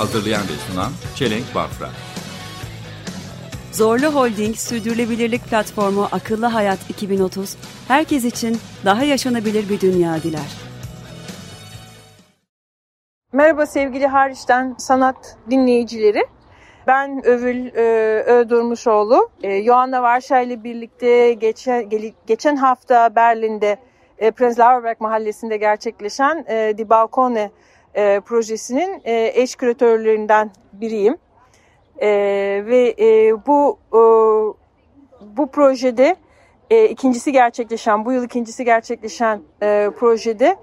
Hazırlayan 0.00 0.42
ve 0.42 0.72
sunan 0.72 0.92
Çelenk 1.14 1.54
Bafra. 1.54 1.88
Zorlu 3.72 4.06
Holding 4.06 4.56
Sürdürülebilirlik 4.56 5.44
Platformu 5.44 6.08
Akıllı 6.12 6.46
Hayat 6.46 6.90
2030, 6.90 7.56
herkes 7.88 8.24
için 8.24 8.58
daha 8.84 9.04
yaşanabilir 9.04 9.68
bir 9.68 9.80
dünya 9.80 10.22
diler. 10.22 10.56
Merhaba 13.32 13.66
sevgili 13.66 14.06
hariçten 14.06 14.74
sanat 14.78 15.36
dinleyicileri. 15.50 16.22
Ben 16.86 17.26
Övül 17.26 17.66
e, 17.66 17.82
Ödurmuşoğlu. 18.22 19.30
E, 19.42 19.64
Johanna 19.64 20.02
Varşa 20.02 20.40
ile 20.40 20.64
birlikte 20.64 21.32
geçen, 21.32 21.88
geçen 22.26 22.56
hafta 22.56 23.16
Berlin'de 23.16 23.78
e, 24.18 24.30
Prenzlauerberg 24.30 25.00
mahallesinde 25.00 25.56
gerçekleşen 25.56 26.44
e, 26.48 26.78
Die 26.78 26.88
Balkone 26.88 27.50
e, 27.94 28.20
projesinin 28.20 29.02
e, 29.04 29.32
eş 29.34 29.56
küratörlerinden 29.56 30.50
biriyim. 30.72 31.18
E, 32.00 32.08
ve 32.66 32.94
e, 32.98 33.32
bu 33.46 33.78
e, 33.92 34.00
bu 35.36 35.50
projede 35.50 36.16
e, 36.70 36.84
ikincisi 36.88 37.32
gerçekleşen, 37.32 38.04
bu 38.04 38.12
yıl 38.12 38.24
ikincisi 38.24 38.64
gerçekleşen 38.64 39.40
e, 39.62 39.90
projede 39.98 40.56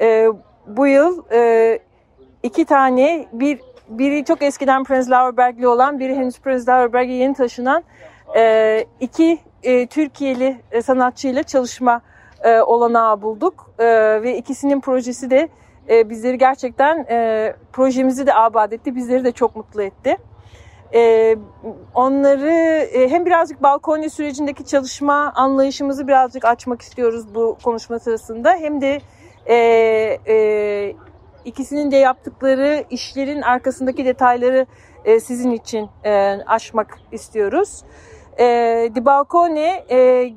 e, 0.00 0.28
bu 0.66 0.86
yıl 0.86 1.22
e, 1.32 1.78
iki 2.42 2.64
tane 2.64 3.26
bir 3.32 3.60
biri 3.88 4.24
çok 4.24 4.42
eskiden 4.42 4.84
Prenzlauerberg'li 4.84 5.68
olan 5.68 5.98
biri 5.98 6.14
henüz 6.14 6.38
Prenzlauerberg'e 6.40 7.12
yeni 7.12 7.34
taşınan 7.34 7.84
e, 8.36 8.84
iki 9.00 9.38
e, 9.62 9.86
Türkiye'li 9.86 10.56
e, 10.72 10.82
sanatçıyla 10.82 11.42
çalışma 11.42 12.00
e, 12.44 12.60
olanağı 12.60 13.22
bulduk 13.22 13.70
E, 13.78 13.84
ve 14.22 14.36
ikisinin 14.36 14.80
projesi 14.80 15.30
de 15.30 15.48
e, 15.90 16.10
bizleri 16.10 16.38
gerçekten 16.38 17.06
e, 17.10 17.52
projemizi 17.72 18.26
de 18.26 18.34
abad 18.34 18.72
etti 18.72 18.94
bizleri 18.94 19.24
de 19.24 19.32
çok 19.32 19.56
mutlu 19.56 19.82
etti. 19.82 20.16
E, 20.94 21.36
onları 21.94 22.50
e, 22.92 23.10
hem 23.10 23.26
birazcık 23.26 23.62
balkoni 23.62 24.10
sürecindeki 24.10 24.64
çalışma 24.64 25.32
anlayışımızı 25.34 26.08
birazcık 26.08 26.44
açmak 26.44 26.82
istiyoruz 26.82 27.34
bu 27.34 27.56
konuşma 27.62 27.98
sırasında 27.98 28.52
hem 28.52 28.80
de 28.80 29.00
e, 29.46 29.56
e, 30.26 30.94
ikisinin 31.44 31.90
de 31.90 31.96
yaptıkları 31.96 32.84
işlerin 32.90 33.42
arkasındaki 33.42 34.04
detayları 34.04 34.66
e, 35.04 35.20
sizin 35.20 35.50
için 35.50 35.88
e, 36.04 36.10
aşmak 36.46 36.98
istiyoruz. 37.12 37.82
E, 38.38 38.44
Di 38.94 39.04
Balcone 39.04 39.84
e, 39.90 40.30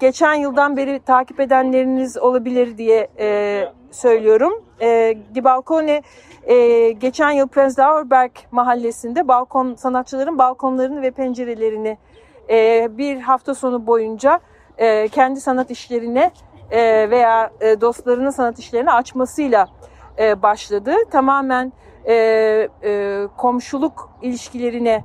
geçen 0.00 0.34
yıldan 0.34 0.76
beri 0.76 1.00
takip 1.00 1.40
edenleriniz 1.40 2.18
olabilir 2.18 2.78
diye 2.78 3.08
e, 3.18 3.64
söylüyorum. 3.90 4.65
E, 4.80 5.18
Di 5.34 5.44
Balcone 5.44 6.02
e, 6.42 6.90
geçen 6.92 7.30
yıl 7.30 7.48
Prenzlauerberg 7.48 8.30
mahallesinde 8.50 9.28
balkon 9.28 9.74
sanatçıların 9.74 10.38
balkonlarını 10.38 11.02
ve 11.02 11.10
pencerelerini 11.10 11.98
e, 12.50 12.88
bir 12.98 13.20
hafta 13.20 13.54
sonu 13.54 13.86
boyunca 13.86 14.40
e, 14.78 15.08
kendi 15.08 15.40
sanat 15.40 15.70
işlerine 15.70 16.30
e, 16.70 17.10
veya 17.10 17.50
e, 17.60 17.80
dostlarının 17.80 18.30
sanat 18.30 18.58
işlerini 18.58 18.92
açmasıyla 18.92 19.68
e, 20.18 20.42
başladı. 20.42 20.94
Tamamen 21.10 21.72
e, 22.04 22.14
e, 22.84 23.22
komşuluk 23.36 24.10
ilişkilerine 24.22 25.04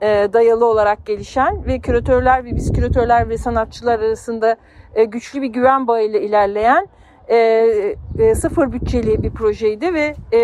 e, 0.00 0.28
dayalı 0.32 0.66
olarak 0.66 1.06
gelişen 1.06 1.66
ve 1.66 1.78
küratörler 1.78 2.44
ve 2.44 2.56
biz 2.56 2.72
küratörler 2.72 3.28
ve 3.28 3.38
sanatçılar 3.38 3.98
arasında 3.98 4.56
e, 4.94 5.04
güçlü 5.04 5.42
bir 5.42 5.46
güven 5.46 5.86
bağıyla 5.86 6.18
ilerleyen 6.18 6.88
e, 7.28 7.36
e, 8.18 8.34
sıfır 8.34 8.72
bütçeli 8.72 9.22
bir 9.22 9.30
projeydi 9.30 9.94
ve 9.94 10.14
e, 10.32 10.38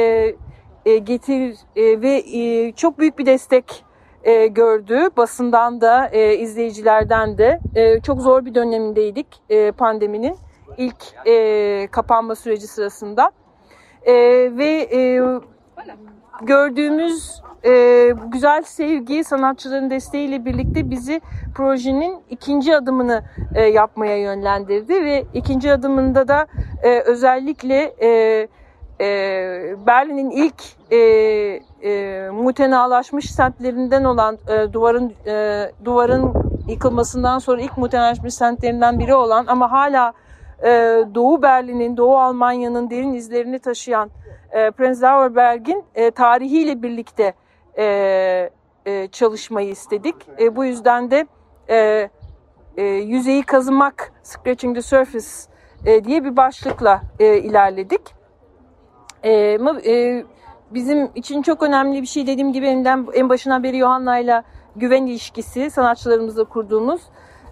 e, 0.87 0.99
getir 0.99 1.57
e, 1.77 2.03
ve 2.03 2.23
e, 2.33 2.73
çok 2.73 2.99
büyük 2.99 3.19
bir 3.19 3.27
destek 3.27 3.85
e, 4.25 4.47
gördü. 4.47 5.09
Basından 5.17 5.81
da 5.81 6.09
e, 6.09 6.37
izleyicilerden 6.37 7.39
de. 7.39 7.61
E, 7.75 8.01
çok 8.01 8.21
zor 8.21 8.45
bir 8.45 8.55
dönemindeydik 8.55 9.27
e, 9.51 9.73
pandeminin 9.73 10.37
ilk 10.77 11.27
e, 11.27 11.89
kapanma 11.91 12.35
süreci 12.35 12.67
sırasında. 12.67 13.31
E, 14.03 14.15
ve 14.57 14.89
e, 14.93 15.21
gördüğümüz 16.43 17.43
e, 17.65 18.13
güzel 18.27 18.63
sevgi 18.63 19.25
sanatçıların 19.25 19.91
desteğiyle 19.91 20.45
birlikte 20.45 20.91
bizi 20.91 21.21
projenin 21.55 22.19
ikinci 22.31 22.77
adımını 22.77 23.23
e, 23.55 23.63
yapmaya 23.63 24.17
yönlendirdi 24.17 25.05
ve 25.05 25.25
ikinci 25.35 25.73
adımında 25.73 26.29
da 26.29 26.47
e, 26.83 27.01
özellikle 27.01 27.95
e, 28.03 28.09
e, 29.01 29.07
Berlin'in 29.87 30.31
ilk 30.31 30.63
e, 30.91 30.97
e, 31.83 32.31
mutenalaşmış 32.31 33.31
semtlerinden 33.31 34.05
olan 34.05 34.39
e, 34.49 34.73
duvarın 34.73 35.13
e, 35.27 35.67
duvarın 35.85 36.35
yıkılmasından 36.69 37.39
sonra 37.39 37.61
ilk 37.61 37.77
mutenalaşmış 37.79 38.35
semtlerinden 38.35 38.99
biri 38.99 39.15
olan 39.15 39.47
ama 39.47 39.73
hala 39.73 40.13
e, 40.63 40.69
Doğu 41.15 41.43
Berlin'in, 41.43 41.97
Doğu 41.97 42.19
Almanya'nın 42.19 42.91
derin 42.91 43.13
izlerini 43.13 43.59
taşıyan 43.59 44.11
e, 44.53 44.71
Prenzlauerberg'in 44.71 45.85
e, 45.95 46.11
tarihiyle 46.11 46.83
birlikte 46.83 47.35
e, 47.79 48.51
e, 48.87 49.09
çalışmayı 49.13 49.69
istedik. 49.69 50.15
E, 50.41 50.57
bu 50.57 50.65
yüzden 50.65 51.11
de 51.11 51.27
e, 51.69 52.11
e, 52.77 52.83
yüzeyi 52.85 53.43
kazımak, 53.43 54.13
Scratching 54.23 54.75
the 54.77 54.83
Surface 54.83 55.27
e, 55.87 56.05
diye 56.05 56.25
bir 56.25 56.37
başlıkla 56.37 57.03
e, 57.21 57.39
ilerledik. 57.39 58.01
E, 59.23 59.59
e, 59.87 60.25
bizim 60.71 61.11
için 61.15 61.43
çok 61.43 61.63
önemli 61.63 62.03
bir 62.03 62.07
şey 62.07 62.27
dediğim 62.27 62.53
gibi 62.53 62.67
en, 62.67 63.07
en 63.15 63.29
başından 63.29 63.63
beri 63.63 63.79
Johanna'yla 63.79 64.43
güven 64.77 65.07
ilişkisi 65.07 65.71
sanatçılarımızla 65.71 66.45
kurduğumuz 66.45 67.03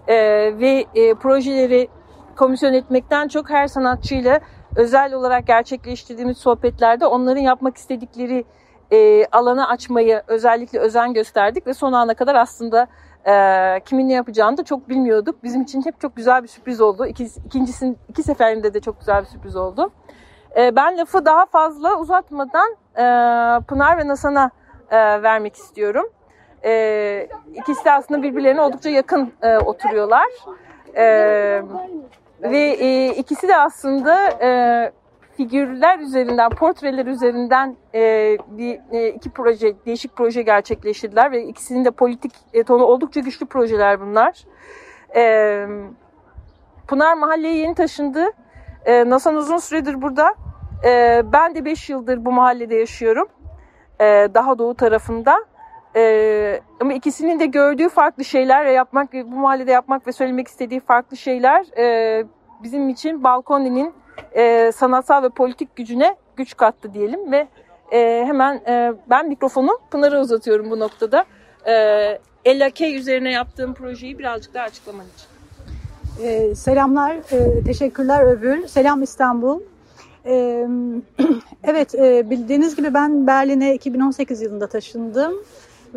e, 0.07 0.15
ve 0.59 0.85
e, 0.95 1.13
projeleri 1.13 1.87
komisyon 2.35 2.73
etmekten 2.73 3.27
çok 3.27 3.49
her 3.49 3.67
sanatçıyla 3.67 4.39
özel 4.77 5.13
olarak 5.13 5.47
gerçekleştirdiğimiz 5.47 6.37
sohbetlerde 6.37 7.05
onların 7.05 7.41
yapmak 7.41 7.77
istedikleri 7.77 8.45
e, 8.91 9.25
alanı 9.25 9.69
açmayı 9.69 10.21
özellikle 10.27 10.79
özen 10.79 11.13
gösterdik 11.13 11.67
ve 11.67 11.73
son 11.73 11.93
ana 11.93 12.13
kadar 12.13 12.35
aslında 12.35 12.87
e, 13.27 13.33
kimin 13.85 14.09
ne 14.09 14.13
yapacağını 14.13 14.57
da 14.57 14.63
çok 14.63 14.89
bilmiyorduk. 14.89 15.43
Bizim 15.43 15.61
için 15.61 15.85
hep 15.85 16.01
çok 16.01 16.15
güzel 16.15 16.43
bir 16.43 16.47
sürpriz 16.47 16.81
oldu. 16.81 17.05
İki, 17.05 17.27
ikincisinin 17.45 17.97
iki 18.09 18.23
seferinde 18.23 18.73
de 18.73 18.79
çok 18.79 18.99
güzel 18.99 19.21
bir 19.21 19.27
sürpriz 19.27 19.55
oldu. 19.55 19.91
E, 20.57 20.75
ben 20.75 20.97
lafı 20.97 21.25
daha 21.25 21.45
fazla 21.45 21.99
uzatmadan 21.99 22.71
e, 22.95 23.03
Pınar 23.67 23.97
ve 23.97 24.07
Nasan'a 24.07 24.51
e, 24.91 25.23
vermek 25.23 25.55
istiyorum. 25.55 26.05
E, 26.65 27.29
ikisi 27.53 27.85
de 27.85 27.91
aslında 27.91 28.23
birbirlerine 28.23 28.61
oldukça 28.61 28.89
yakın 28.89 29.33
e, 29.41 29.57
oturuyorlar. 29.57 30.27
E, 30.95 31.61
ve 32.43 32.59
e, 32.59 33.07
ikisi 33.07 33.47
de 33.47 33.57
aslında 33.57 34.29
e, 34.29 34.49
figürler 35.37 35.99
üzerinden, 35.99 36.49
portreler 36.49 37.05
üzerinden 37.05 37.75
e, 37.95 38.37
bir 38.47 38.79
e, 38.91 39.09
iki 39.09 39.29
proje, 39.29 39.73
değişik 39.85 40.15
proje 40.15 40.41
gerçekleştirdiler 40.41 41.31
ve 41.31 41.43
ikisinin 41.43 41.85
de 41.85 41.91
politik 41.91 42.31
e, 42.53 42.63
tonu 42.63 42.83
oldukça 42.83 43.19
güçlü 43.19 43.45
projeler 43.45 44.01
bunlar. 44.01 44.43
E, 45.15 45.65
Pınar 46.87 47.13
mahalleye 47.13 47.55
yeni 47.55 47.75
taşındı. 47.75 48.25
E, 48.85 49.09
Nasan 49.09 49.35
uzun 49.35 49.57
süredir 49.57 50.01
burada. 50.01 50.35
E, 50.85 51.21
ben 51.33 51.55
de 51.55 51.65
5 51.65 51.89
yıldır 51.89 52.25
bu 52.25 52.31
mahallede 52.31 52.75
yaşıyorum. 52.75 53.27
E, 53.99 54.05
daha 54.33 54.57
doğu 54.57 54.75
tarafında. 54.75 55.45
E, 55.97 56.61
ama 56.79 56.93
ikisinin 56.93 57.39
de 57.39 57.45
gördüğü 57.45 57.89
farklı 57.89 58.25
şeyler 58.25 58.65
yapmak, 58.65 59.13
bu 59.13 59.35
mahallede 59.35 59.71
yapmak 59.71 60.07
ve 60.07 60.11
söylemek 60.11 60.47
istediği 60.47 60.79
farklı 60.79 61.17
şeyler 61.17 61.77
e, 61.77 62.25
bizim 62.63 62.89
için 62.89 63.23
Balkoni'nin 63.23 63.93
e, 64.31 64.71
sanatsal 64.71 65.23
ve 65.23 65.29
politik 65.29 65.75
gücüne 65.75 66.15
güç 66.35 66.57
kattı 66.57 66.93
diyelim 66.93 67.31
ve 67.31 67.47
e, 67.91 68.23
hemen 68.25 68.55
e, 68.55 68.93
ben 69.09 69.27
mikrofonu 69.27 69.79
Pınar'a 69.91 70.21
uzatıyorum 70.21 70.71
bu 70.71 70.79
noktada. 70.79 71.25
E, 71.67 71.73
Ella 72.45 72.69
K 72.69 72.93
üzerine 72.93 73.31
yaptığım 73.31 73.73
projeyi 73.73 74.19
birazcık 74.19 74.53
daha 74.53 74.63
açıklaman 74.63 75.05
için. 75.05 75.27
Ee, 76.23 76.55
selamlar, 76.55 77.15
e, 77.15 77.63
teşekkürler 77.63 78.23
Övül. 78.23 78.67
Selam 78.67 79.03
İstanbul. 79.03 79.59
Ee, 80.25 80.67
evet, 81.63 81.95
e, 81.95 82.29
bildiğiniz 82.29 82.75
gibi 82.75 82.93
ben 82.93 83.27
Berlin'e 83.27 83.75
2018 83.75 84.41
yılında 84.41 84.67
taşındım 84.67 85.33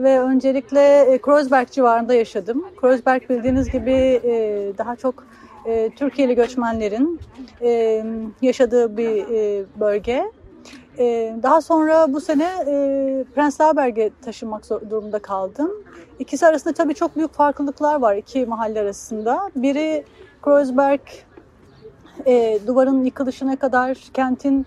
ve 0.03 0.21
öncelikle 0.21 1.01
e, 1.01 1.19
Kreuzberg 1.19 1.69
civarında 1.71 2.15
yaşadım. 2.15 2.65
Kreuzberg 2.77 3.31
bildiğiniz 3.31 3.71
gibi 3.71 3.93
e, 4.25 4.33
daha 4.79 4.97
çok 4.97 5.27
e, 5.67 5.91
Türkiye'li 5.97 6.35
göçmenlerin 6.35 7.21
yaşadığı 8.43 8.97
bir 8.97 9.25
bölge. 9.81 10.25
Daha 11.43 11.61
sonra 11.61 12.13
bu 12.13 12.21
sene 12.21 12.49
Prenzlauberg'e 13.35 14.11
taşınmak 14.25 14.71
durumunda 14.71 15.19
kaldım. 15.19 15.71
İkisi 16.19 16.47
arasında 16.47 16.75
tabii 16.75 16.95
çok 16.95 17.17
büyük 17.17 17.33
farklılıklar 17.33 18.01
var 18.01 18.17
iki 18.17 18.47
mahalle 18.47 18.81
arasında. 18.81 19.51
Biri 19.57 20.05
Kreuzberg 20.43 21.01
duvarın 22.67 23.05
yıkılışına 23.05 23.57
kadar 23.57 23.99
kentin 24.15 24.67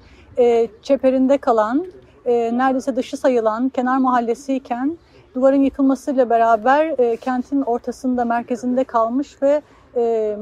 çeperinde 0.82 1.38
kalan, 1.38 1.86
neredeyse 2.26 2.96
dışı 2.96 3.18
sayılan 3.18 3.70
kenar 3.70 3.98
mahallesiyken 3.98 4.98
duvarın 5.36 5.64
yıkılmasıyla 5.64 6.30
beraber 6.30 6.96
e, 7.00 7.18
kentin 7.18 7.62
ortasında, 7.62 8.26
merkezinde 8.26 8.84
kalmış 8.84 9.42
ve 9.42 9.62
e, 9.96 10.38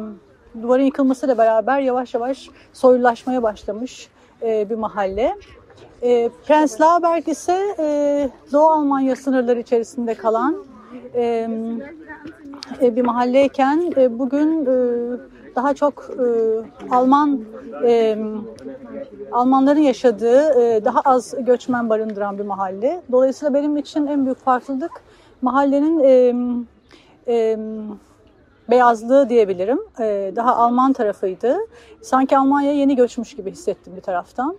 duvarın 0.61 0.83
yıkılmasıyla 0.83 1.37
beraber 1.37 1.79
yavaş 1.79 2.13
yavaş 2.13 2.49
soylulaşmaya 2.73 3.43
başlamış 3.43 4.09
e, 4.41 4.69
bir 4.69 4.75
mahalle. 4.75 5.35
E, 6.01 6.29
Prenzlauberg 6.47 7.27
ise 7.27 7.75
e, 7.79 8.29
Doğu 8.51 8.67
Almanya 8.67 9.15
sınırları 9.15 9.59
içerisinde 9.59 10.13
kalan 10.13 10.65
e, 11.15 11.49
e, 12.81 12.95
bir 12.95 13.01
mahalleyken 13.01 13.93
e, 13.97 14.19
bugün 14.19 14.65
e, 14.65 14.71
daha 15.55 15.73
çok 15.73 16.09
e, 16.19 16.25
Alman 16.95 17.39
e, 17.85 18.17
Almanların 19.31 19.79
yaşadığı 19.79 20.61
e, 20.61 20.85
daha 20.85 21.01
az 21.01 21.33
göçmen 21.39 21.89
barındıran 21.89 22.37
bir 22.37 22.45
mahalle. 22.45 23.01
Dolayısıyla 23.11 23.53
benim 23.53 23.77
için 23.77 24.07
en 24.07 24.25
büyük 24.25 24.37
farklılık 24.37 24.91
mahallenin 25.41 25.99
e, 25.99 26.33
e, 27.27 27.59
beyazlığı 28.69 29.29
diyebilirim. 29.29 29.79
E, 29.99 30.33
daha 30.35 30.55
Alman 30.55 30.93
tarafıydı. 30.93 31.57
Sanki 32.01 32.37
Almanya'ya 32.37 32.77
yeni 32.77 32.95
göçmüş 32.95 33.35
gibi 33.35 33.51
hissettim 33.51 33.93
bir 33.95 34.01
taraftan. 34.01 34.57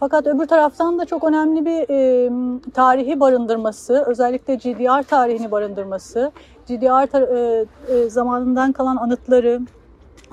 Fakat 0.00 0.26
öbür 0.26 0.46
taraftan 0.46 0.98
da 0.98 1.04
çok 1.04 1.24
önemli 1.24 1.66
bir 1.66 1.90
e, 1.90 2.30
tarihi 2.74 3.20
barındırması, 3.20 4.04
özellikle 4.06 4.54
GDR 4.54 5.02
tarihini 5.02 5.50
barındırması, 5.50 6.32
GDR 6.68 7.06
tar- 7.06 7.36
e, 7.36 7.66
e, 7.94 8.10
zamanından 8.10 8.72
kalan 8.72 8.96
anıtları, 8.96 9.60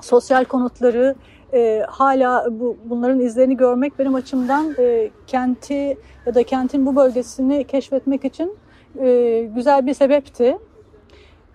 sosyal 0.00 0.44
konutları 0.44 1.14
e, 1.54 1.82
hala 1.88 2.46
bu, 2.60 2.76
bunların 2.84 3.20
izlerini 3.20 3.56
görmek 3.56 3.98
benim 3.98 4.14
açımdan 4.14 4.74
e, 4.78 5.10
kenti 5.26 5.98
ya 6.26 6.34
da 6.34 6.42
kentin 6.42 6.86
bu 6.86 6.96
bölgesini 6.96 7.64
keşfetmek 7.64 8.24
için 8.24 8.58
e, 9.00 9.40
güzel 9.54 9.86
bir 9.86 9.94
sebepti. 9.94 10.58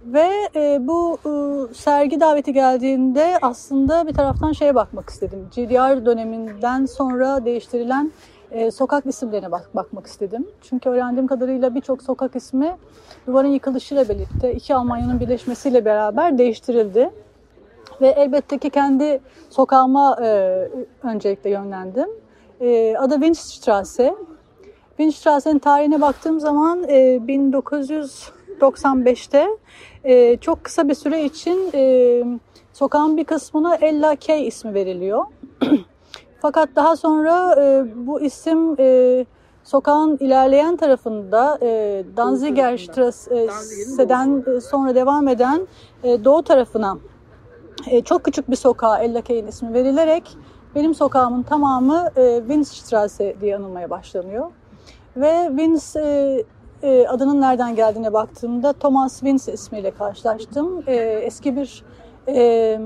Ve 0.05 0.29
e, 0.55 0.87
bu 0.87 1.17
e, 1.25 1.73
sergi 1.73 2.19
daveti 2.19 2.53
geldiğinde 2.53 3.37
aslında 3.41 4.07
bir 4.07 4.13
taraftan 4.13 4.51
şeye 4.51 4.75
bakmak 4.75 5.09
istedim. 5.09 5.49
GDR 5.55 6.05
döneminden 6.05 6.85
sonra 6.85 7.45
değiştirilen 7.45 8.11
e, 8.51 8.71
sokak 8.71 9.05
isimlerine 9.05 9.51
bak, 9.51 9.69
bakmak 9.75 10.07
istedim. 10.07 10.47
Çünkü 10.61 10.89
öğrendiğim 10.89 11.27
kadarıyla 11.27 11.75
birçok 11.75 12.03
sokak 12.03 12.35
ismi 12.35 12.77
duvarın 13.27 13.47
yıkılışıyla 13.47 14.09
birlikte 14.09 14.53
iki 14.53 14.75
Almanya'nın 14.75 15.19
birleşmesiyle 15.19 15.85
beraber 15.85 16.37
değiştirildi. 16.37 17.09
Ve 18.01 18.07
elbette 18.07 18.57
ki 18.57 18.69
kendi 18.69 19.21
sokağıma 19.49 20.17
e, 20.21 20.27
öncelikle 21.03 21.49
yönlendim. 21.49 22.09
E, 22.61 22.97
adı 22.97 23.13
Winstrasse. 23.13 24.15
Winstrasse'nin 24.97 25.59
tarihine 25.59 26.01
baktığım 26.01 26.39
zaman 26.39 26.83
e, 26.87 27.17
1995'te 27.17 29.47
e, 30.03 30.37
çok 30.37 30.63
kısa 30.63 30.87
bir 30.87 30.93
süre 30.93 31.23
için 31.23 31.69
e, 31.73 32.23
sokağın 32.73 33.17
bir 33.17 33.23
kısmına 33.23 33.75
Ella 33.75 34.15
K 34.15 34.35
ismi 34.35 34.73
veriliyor. 34.73 35.25
Fakat 36.41 36.69
daha 36.75 36.95
sonra 36.95 37.55
e, 37.61 37.85
bu 37.95 38.21
isim 38.21 38.75
e, 38.79 39.25
sokağın 39.63 40.17
ilerleyen 40.17 40.75
tarafında 40.75 41.57
e, 41.61 42.03
Danziger 42.17 42.77
Strasse'den 42.77 44.43
e, 44.57 44.61
sonra 44.61 44.95
devam 44.95 45.27
eden 45.27 45.67
e, 46.03 46.23
doğu 46.23 46.43
tarafına 46.43 46.97
e, 47.87 48.01
çok 48.01 48.23
küçük 48.23 48.49
bir 48.51 48.55
sokağa 48.55 48.99
Ella 48.99 49.21
K'in 49.21 49.47
ismi 49.47 49.73
verilerek 49.73 50.37
benim 50.75 50.95
sokağımın 50.95 51.43
tamamı 51.43 52.09
e, 52.15 52.37
Winstrasse 52.39 53.35
diye 53.41 53.55
anılmaya 53.55 53.89
başlanıyor. 53.89 54.51
Ve 55.17 55.47
Wins 55.49 55.95
e, 55.95 56.43
e, 56.83 57.07
adının 57.07 57.41
nereden 57.41 57.75
geldiğine 57.75 58.13
baktığımda 58.13 58.73
Thomas 58.73 59.19
Wins 59.19 59.47
ismiyle 59.47 59.91
karşılaştım. 59.91 60.83
E, 60.87 60.95
eski 60.95 61.55
bir 61.55 61.83
e, 62.27 62.79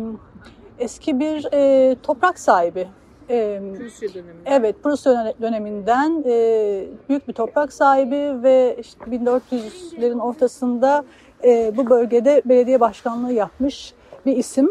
eski 0.80 1.20
bir 1.20 1.48
e, 1.54 1.96
toprak 2.04 2.40
sahibi. 2.40 2.88
E, 3.30 3.62
Rusya 3.80 4.14
dönemi. 4.14 4.38
Evet, 4.46 4.84
Prusya 4.84 5.34
döneminden 5.42 6.24
e, 6.26 6.88
büyük 7.10 7.28
bir 7.28 7.34
toprak 7.34 7.74
sahibi 7.74 8.44
ve 8.44 8.78
işte 8.80 9.06
1400'lerin 9.06 10.20
ortasında 10.20 11.06
e, 11.44 11.78
bu 11.78 11.90
bölgede 11.90 12.42
belediye 12.46 12.80
başkanlığı 12.80 13.34
yapmış 13.34 13.94
bir 14.26 14.38
isim. 14.38 14.70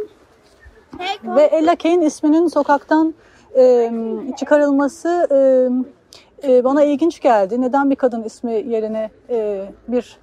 Ve 1.24 1.42
Ella 1.42 1.76
Kane 1.76 2.06
isminin 2.06 2.46
sokaktan 2.46 3.14
e, 3.56 3.92
çıkarılması 4.36 5.28
e, 5.30 6.48
e, 6.52 6.64
bana 6.64 6.82
ilginç 6.84 7.20
geldi. 7.20 7.60
Neden 7.60 7.90
bir 7.90 7.96
kadın 7.96 8.22
ismi 8.22 8.52
yerine 8.52 9.10
e, 9.30 9.68
bir 9.88 10.18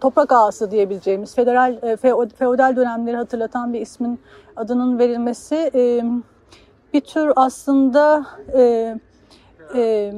toprak 0.00 0.32
ağası 0.32 0.70
diyebileceğimiz 0.70 1.34
federal 1.34 1.72
e, 1.82 1.92
feo- 1.92 2.34
feodal 2.34 2.76
dönemleri 2.76 3.16
hatırlatan 3.16 3.72
bir 3.72 3.80
ismin 3.80 4.20
adının 4.56 4.98
verilmesi 4.98 5.70
e, 5.74 6.02
bir 6.92 7.00
tür 7.00 7.32
aslında 7.36 8.26
e, 8.54 8.94
e, 9.74 10.12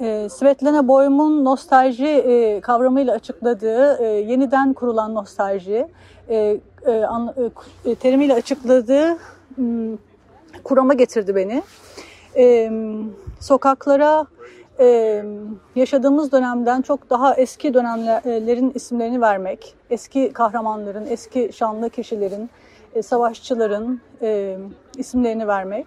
e, 0.00 0.28
Svetlana 0.28 0.88
Boym'un 0.88 1.44
nostalji 1.44 2.06
e, 2.06 2.60
kavramıyla 2.60 3.14
açıkladığı, 3.14 3.98
e, 4.02 4.06
yeniden 4.06 4.72
kurulan 4.72 5.14
nostalji 5.14 5.86
e, 6.28 6.60
e, 6.86 7.04
an- 7.04 7.34
e, 7.84 7.90
e, 7.90 7.94
terimiyle 7.94 8.34
açıkladığı 8.34 9.18
m, 9.56 9.96
kurama 10.64 10.94
getirdi 10.94 11.34
beni. 11.34 11.62
E, 12.36 12.70
sokaklara 13.40 14.26
e, 14.80 15.24
yaşadığımız 15.76 16.32
dönemden 16.32 16.82
çok 16.82 17.10
daha 17.10 17.34
eski 17.34 17.74
dönemlerin 17.74 18.72
isimlerini 18.74 19.20
vermek, 19.20 19.74
eski 19.90 20.32
kahramanların, 20.32 21.06
eski 21.06 21.50
şanlı 21.52 21.90
kişilerin, 21.90 22.50
e, 22.94 23.02
savaşçıların 23.02 24.00
e, 24.22 24.56
isimlerini 24.98 25.46
vermek 25.48 25.86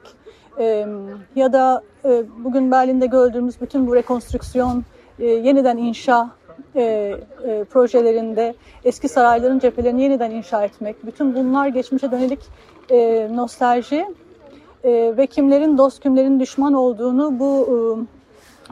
e, 0.59 0.87
ya 1.35 1.53
da 1.53 1.81
e, 2.05 2.23
bugün 2.43 2.71
Berlin'de 2.71 3.05
gördüğümüz 3.05 3.61
bütün 3.61 3.87
bu 3.87 3.95
rekonstrüksiyon, 3.95 4.83
e, 5.19 5.25
yeniden 5.25 5.77
inşa 5.77 6.29
e, 6.75 6.81
e, 6.83 7.63
projelerinde 7.63 8.55
eski 8.83 9.09
sarayların 9.09 9.59
cephelerini 9.59 10.03
yeniden 10.03 10.31
inşa 10.31 10.63
etmek, 10.63 11.05
bütün 11.05 11.35
bunlar 11.35 11.67
geçmişe 11.67 12.11
dönelik 12.11 12.39
e, 12.89 13.27
nostalji 13.35 14.05
e, 14.83 15.13
ve 15.17 15.27
kimlerin 15.27 15.77
dost 15.77 16.03
kimlerin 16.03 16.39
düşman 16.39 16.73
olduğunu 16.73 17.39
bu 17.39 17.67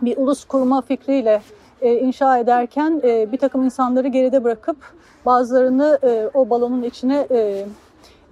e, 0.02 0.06
bir 0.06 0.18
ulus 0.18 0.46
kurma 0.46 0.82
fikriyle 0.82 1.42
e, 1.82 1.94
inşa 1.94 2.38
ederken 2.38 3.02
e, 3.04 3.32
bir 3.32 3.38
takım 3.38 3.64
insanları 3.64 4.08
geride 4.08 4.44
bırakıp 4.44 4.78
bazılarını 5.26 6.00
e, 6.04 6.30
o 6.34 6.50
balonun 6.50 6.84
içine 6.84 7.28
e, 7.32 7.66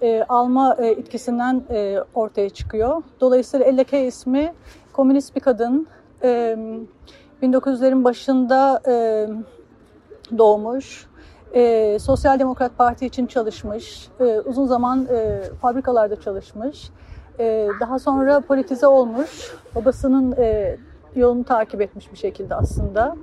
e, 0.04 0.24
alma 0.30 0.76
e, 0.80 0.88
etkisinden 0.88 1.64
e, 1.70 1.98
ortaya 2.16 2.50
çıkıyor. 2.50 3.04
Dolayısıyla 3.22 3.66
Ella 3.66 3.84
Kay 3.84 4.08
ismi 4.08 4.54
komünist 4.94 5.36
bir 5.36 5.42
kadın. 5.42 5.88
E, 6.24 6.58
1900'lerin 7.44 8.04
başında 8.04 8.82
e, 8.88 8.94
doğmuş. 10.38 11.08
E, 11.54 11.98
Sosyal 12.00 12.40
Demokrat 12.40 12.78
Parti 12.78 13.06
için 13.06 13.26
çalışmış. 13.26 14.08
E, 14.20 14.24
uzun 14.40 14.66
zaman 14.66 15.08
e, 15.12 15.42
fabrikalarda 15.62 16.22
çalışmış. 16.22 16.90
E, 17.40 17.68
daha 17.80 18.00
sonra 18.00 18.40
politize 18.40 18.88
olmuş. 18.88 19.56
Babasının 19.76 20.36
e, 20.38 20.78
yolunu 21.16 21.44
takip 21.44 21.82
etmiş 21.82 22.12
bir 22.12 22.18
şekilde 22.18 22.56
aslında. 22.56 23.16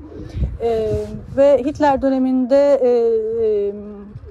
E, 0.61 0.91
ve 1.37 1.59
Hitler 1.59 2.03
döneminde 2.03 2.75
e, 2.75 2.89
e, 2.89 3.73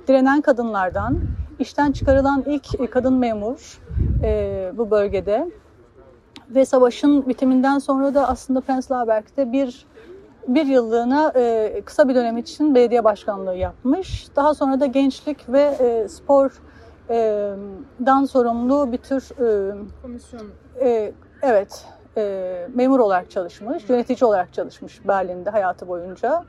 direnen 0.07 0.41
kadınlardan, 0.41 1.19
işten 1.59 1.91
çıkarılan 1.91 2.43
ilk 2.47 2.91
kadın 2.91 3.13
memur 3.13 3.81
e, 4.23 4.71
bu 4.77 4.91
bölgede. 4.91 5.51
Ve 6.49 6.65
savaşın 6.65 7.29
bitiminden 7.29 7.79
sonra 7.79 8.13
da 8.13 8.27
aslında 8.27 8.61
Prenzlauberg'de 8.61 9.51
bir 9.51 9.85
bir 10.47 10.65
yıllığına 10.65 11.33
e, 11.35 11.81
kısa 11.85 12.09
bir 12.09 12.15
dönem 12.15 12.37
için 12.37 12.75
belediye 12.75 13.03
başkanlığı 13.03 13.55
yapmış. 13.55 14.27
Daha 14.35 14.53
sonra 14.53 14.79
da 14.79 14.85
gençlik 14.85 15.49
ve 15.49 15.61
e, 15.61 16.07
spor 16.07 16.61
e, 17.09 17.49
dan 18.05 18.25
sorumlu 18.25 18.91
bir 18.91 18.97
tür 18.97 19.29
e, 19.39 19.75
Komisyon. 20.01 20.47
e, 20.81 21.13
Evet, 21.41 21.85
e, 22.17 22.67
memur 22.75 22.99
olarak 22.99 23.31
çalışmış, 23.31 23.89
yönetici 23.89 24.27
olarak 24.27 24.53
çalışmış 24.53 25.07
Berlin'de 25.07 25.49
hayatı 25.49 25.87
boyunca. 25.87 26.43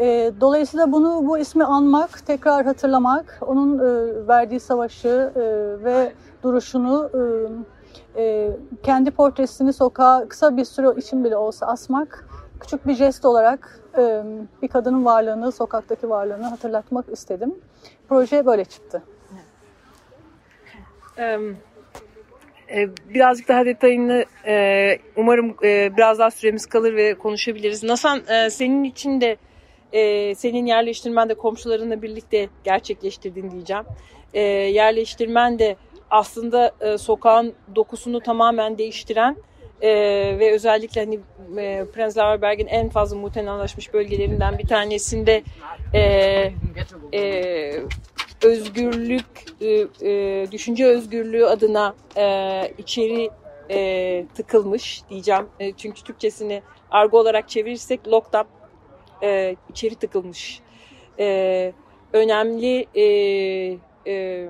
E, 0.00 0.32
dolayısıyla 0.40 0.92
bunu 0.92 1.26
bu 1.26 1.38
ismi 1.38 1.64
anmak, 1.64 2.26
tekrar 2.26 2.64
hatırlamak, 2.64 3.38
onun 3.46 3.78
e, 3.78 4.28
verdiği 4.28 4.60
savaşı 4.60 5.32
e, 5.36 5.40
ve 5.84 6.12
duruşunu 6.42 7.10
e, 8.16 8.22
e, 8.22 8.50
kendi 8.82 9.10
portresini 9.10 9.72
sokağa 9.72 10.28
kısa 10.28 10.56
bir 10.56 10.64
süre 10.64 11.00
için 11.00 11.24
bile 11.24 11.36
olsa 11.36 11.66
asmak 11.66 12.28
küçük 12.60 12.86
bir 12.86 12.94
jest 12.94 13.24
olarak 13.24 13.80
e, 13.98 14.22
bir 14.62 14.68
kadının 14.68 15.04
varlığını, 15.04 15.52
sokaktaki 15.52 16.10
varlığını 16.10 16.44
hatırlatmak 16.44 17.08
istedim. 17.08 17.54
Proje 18.08 18.46
böyle 18.46 18.64
çıktı. 18.64 19.02
Ee, 21.18 21.38
e, 22.74 22.88
birazcık 23.14 23.48
daha 23.48 23.64
detayını 23.64 24.24
e, 24.46 24.98
umarım 25.16 25.56
e, 25.62 25.96
biraz 25.96 26.18
daha 26.18 26.30
süremiz 26.30 26.66
kalır 26.66 26.96
ve 26.96 27.14
konuşabiliriz. 27.14 27.82
Nasan 27.82 28.20
senin 28.48 28.84
için 28.84 29.20
de 29.20 29.36
e, 29.92 30.34
senin 30.34 30.66
yerleştirmen 30.66 31.28
de 31.28 31.34
komşularınla 31.34 32.02
birlikte 32.02 32.48
gerçekleştirdiğin 32.64 33.50
diyeceğim. 33.50 33.84
E, 34.34 34.40
yerleştirmen 34.50 35.58
de 35.58 35.76
aslında 36.10 36.72
e, 36.80 36.98
sokağın 36.98 37.54
dokusunu 37.74 38.20
tamamen 38.20 38.78
değiştiren 38.78 39.36
e, 39.80 39.90
ve 40.38 40.52
özellikle 40.52 41.00
hani 41.00 41.20
e, 41.60 41.84
Prenzlauer 41.94 42.58
en 42.68 42.88
fazla 42.88 43.16
muhtenalaşmış 43.16 43.94
bölgelerinden 43.94 44.58
bir 44.58 44.66
tanesinde 44.66 45.42
e, 45.94 46.00
e, 47.14 47.72
özgürlük, 48.42 49.26
e, 49.60 49.86
e, 50.10 50.46
düşünce 50.52 50.86
özgürlüğü 50.86 51.46
adına 51.46 51.94
e, 52.16 52.72
içeri 52.78 53.30
e, 53.70 54.26
tıkılmış 54.34 55.02
diyeceğim. 55.10 55.46
E, 55.60 55.72
çünkü 55.72 56.02
Türkçesini 56.02 56.62
argo 56.90 57.18
olarak 57.18 57.48
çevirirsek 57.48 58.08
locked 58.08 58.40
up, 58.40 58.46
e, 59.22 59.56
içeri 59.70 59.94
tıkılmış. 59.94 60.60
E, 61.18 61.72
önemli 62.12 62.86
e, 62.94 63.04
e, 64.06 64.48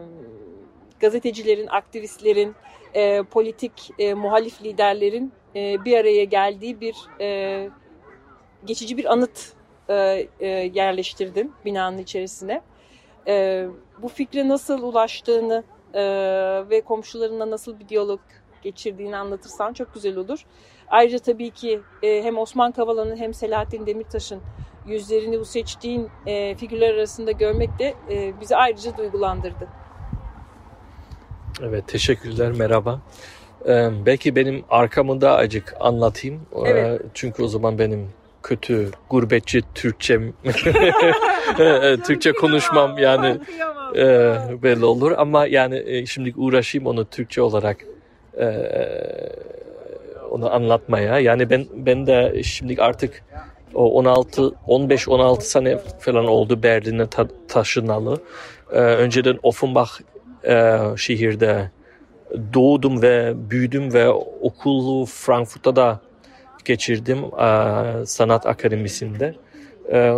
gazetecilerin, 1.01 1.67
aktivistlerin, 1.67 2.55
e, 2.95 3.23
politik 3.23 3.91
e, 3.99 4.15
muhalif 4.15 4.63
liderlerin 4.63 5.33
e, 5.57 5.85
bir 5.85 5.99
araya 5.99 6.25
geldiği 6.25 6.81
bir 6.81 6.97
e, 7.21 7.69
geçici 8.65 8.97
bir 8.97 9.13
anıt 9.13 9.53
e, 9.89 10.29
e, 10.41 10.49
yerleştirdim 10.49 11.53
binanın 11.65 11.99
içerisine. 11.99 12.63
E, 13.27 13.67
bu 14.03 14.09
fikre 14.09 14.49
nasıl 14.49 14.83
ulaştığını 14.83 15.65
e, 15.95 16.03
ve 16.71 16.81
komşularınla 16.81 17.51
nasıl 17.51 17.81
bir 17.81 17.89
diyalog 17.89 18.21
geçirdiğini 18.63 19.17
anlatırsan 19.17 19.73
çok 19.73 19.95
güzel 19.95 20.17
olur. 20.17 20.47
Ayrıca 20.91 21.19
tabii 21.19 21.51
ki 21.51 21.81
e, 22.03 22.23
hem 22.23 22.39
Osman 22.39 22.73
Kavala'nın 22.73 23.17
hem 23.17 23.35
Selahattin 23.35 23.87
Demirtaş'ın 23.87 24.41
yüzlerini 24.87 25.41
bu 25.41 25.45
seçtiğin 25.45 26.09
e, 26.27 26.55
figürler 26.55 26.95
arasında 26.95 27.31
görmek 27.31 27.79
de 27.79 27.95
e, 28.11 28.41
bizi 28.41 28.57
ayrıca 28.57 28.97
duygulandırdı. 28.97 29.69
Evet 31.63 31.89
teşekkürler 31.89 32.53
merhaba. 32.53 33.01
Ee, 33.67 33.89
belki 34.07 34.37
benim 34.37 34.65
arkamı 34.71 35.21
da 35.21 35.37
acık 35.37 35.75
anlatayım. 35.81 36.41
Ee, 36.53 36.69
Evet. 36.69 37.01
çünkü 37.15 37.43
o 37.43 37.49
zaman 37.49 37.79
benim 37.79 38.09
kötü 38.43 38.91
gurbetçi 39.11 39.63
Türkçem 39.75 40.33
Türkçe 42.07 42.33
konuşmam 42.33 42.99
yani 42.99 43.41
e, 43.97 44.05
belli 44.63 44.85
olur 44.85 45.13
ama 45.17 45.47
yani 45.47 45.83
e, 45.87 46.07
şimdi 46.07 46.35
uğraşayım 46.37 46.87
onu 46.87 47.05
Türkçe 47.05 47.43
olarak 47.43 47.77
e, 48.39 48.47
onu 50.31 50.55
anlatmaya. 50.55 51.19
Yani 51.19 51.51
ben 51.51 51.67
ben 51.75 52.07
de 52.07 52.43
şimdi 52.43 52.83
artık 52.83 53.23
o 53.75 53.93
16 53.93 54.53
15 54.67 55.09
16 55.09 55.51
sene 55.51 55.79
falan 55.99 56.27
oldu 56.27 56.63
Berlin'e 56.63 57.07
ta- 57.07 57.29
taşınalı. 57.49 58.21
Ee, 58.73 58.79
önceden 58.81 59.39
Offenbach 59.43 59.91
e, 60.45 60.79
şehirde 60.97 61.71
doğdum 62.55 63.03
ve 63.03 63.35
büyüdüm 63.51 63.93
ve 63.93 64.09
okulu 64.41 65.07
Frankfurt'ta 65.07 65.77
da 65.77 66.01
geçirdim 66.65 67.19
e, 67.19 68.07
sanat 68.07 68.47
akademisinde. 68.47 69.35
E, 69.93 70.13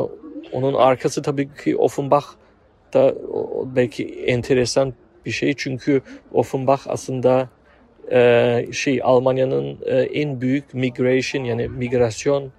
onun 0.52 0.74
arkası 0.74 1.22
tabii 1.22 1.54
ki 1.54 1.76
Offenbach 1.76 2.24
da 2.94 3.14
belki 3.76 4.04
enteresan 4.26 4.94
bir 5.26 5.30
şey 5.30 5.54
çünkü 5.56 6.02
Offenbach 6.32 6.80
aslında 6.88 7.48
e, 8.10 8.66
şey 8.72 9.00
Almanya'nın 9.02 9.78
e, 9.86 9.96
en 9.96 10.40
büyük 10.40 10.74
migration 10.74 11.44
yani 11.44 11.68
migrasyon 11.68 12.52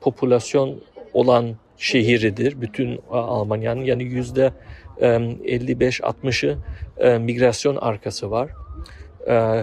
popülasyon 0.00 0.80
olan 1.12 1.56
şehridir. 1.82 2.60
Bütün 2.60 2.92
e, 2.92 3.00
Almanya'nın 3.10 3.84
yani 3.84 4.04
yüzde 4.04 4.52
e, 5.00 5.06
55-60'ı 5.06 6.58
e, 6.98 7.18
migrasyon 7.18 7.76
arkası 7.76 8.30
var. 8.30 8.50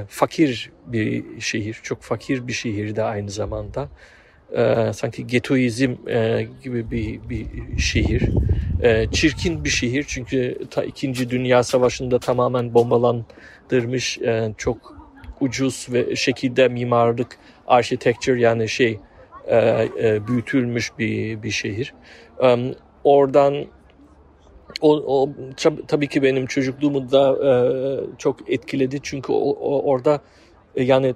Fakir 0.08 0.72
bir 0.86 1.24
şehir, 1.42 1.80
çok 1.84 2.02
fakir 2.02 2.48
bir 2.48 2.54
şehirde 2.54 3.04
aynı 3.04 3.30
zamanda. 3.30 3.90
Sanki 4.94 5.28
getoizm 5.28 5.96
gibi 6.64 6.92
bir, 6.92 7.30
bir 7.30 7.48
şehir. 7.78 8.30
Çirkin 9.12 9.64
bir 9.64 9.70
şehir 9.70 10.06
çünkü 10.08 10.58
ta 10.72 10.84
İkinci 10.84 11.30
Dünya 11.30 11.64
Savaşı'nda 11.64 12.20
tamamen 12.20 12.74
bombalandırmış 12.74 14.20
çok 14.58 14.99
ucuz 15.42 15.88
ve 15.90 16.16
şekilde 16.16 16.68
mimarlık, 16.68 17.38
architecture 17.68 18.42
yani 18.42 18.70
şey 18.70 19.00
e, 19.48 19.58
e, 20.04 20.28
büyütülmüş 20.28 20.98
bir 20.98 21.44
bir 21.44 21.52
şehir. 21.52 21.94
Em, 22.42 22.74
oradan 23.04 23.66
o, 24.82 24.94
o 25.22 25.30
tab- 25.58 25.88
tabii 25.88 26.08
ki 26.08 26.24
benim 26.24 26.46
çocukluğumu 26.46 27.12
da 27.12 27.38
e, 27.50 27.52
çok 28.18 28.52
etkiledi 28.52 29.00
çünkü 29.04 29.32
o, 29.32 29.36
o- 29.50 29.82
orada 29.84 30.22
e, 30.76 30.84
yani 30.84 31.16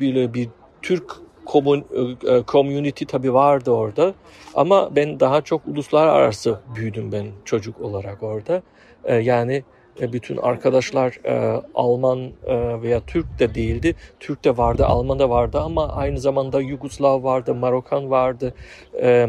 bir, 0.00 0.34
bir 0.34 0.48
Türk 0.82 1.12
komün, 1.46 1.86
e, 2.26 2.32
e, 2.34 2.42
community 2.48 3.04
tabii 3.04 3.34
vardı 3.34 3.70
orada 3.70 4.14
ama 4.54 4.96
ben 4.96 5.20
daha 5.20 5.40
çok 5.42 5.66
uluslararası 5.66 6.58
büyüdüm 6.76 7.12
ben 7.12 7.26
çocuk 7.44 7.80
olarak 7.80 8.22
orada. 8.22 8.62
E, 9.04 9.14
yani 9.16 9.54
e, 9.54 9.64
bütün 10.00 10.36
arkadaşlar 10.36 11.18
e, 11.24 11.62
Alman 11.74 12.30
e, 12.46 12.82
veya 12.82 13.00
Türk 13.06 13.38
de 13.38 13.54
değildi. 13.54 13.94
Türk 14.20 14.44
de 14.44 14.56
vardı, 14.56 14.86
Alman 14.86 15.18
da 15.18 15.30
vardı 15.30 15.60
ama 15.60 15.88
aynı 15.88 16.20
zamanda 16.20 16.60
Yugoslav 16.60 17.22
vardı, 17.22 17.54
Marokan 17.54 18.10
vardı, 18.10 18.54
e, 19.02 19.28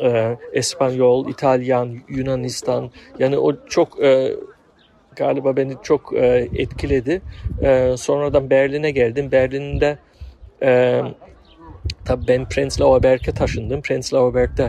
e, 0.00 0.36
İspanyol, 0.54 1.28
İtalyan, 1.28 1.98
Yunanistan. 2.08 2.90
Yani 3.18 3.38
o 3.38 3.66
çok 3.66 4.04
e, 4.04 4.32
galiba 5.16 5.56
beni 5.56 5.74
çok 5.82 6.12
e, 6.16 6.48
etkiledi. 6.54 7.22
E, 7.62 7.94
sonradan 7.96 8.50
Berlin'e 8.50 8.90
geldim. 8.90 9.32
Berlin'de 9.32 9.98
e, 10.62 11.02
tabii 12.04 12.28
ben 12.28 12.48
Prenzlauer 12.48 13.02
Berg'e 13.02 13.32
taşındım. 13.32 13.82
Prenzlauer 13.82 14.34
Berg'de 14.34 14.68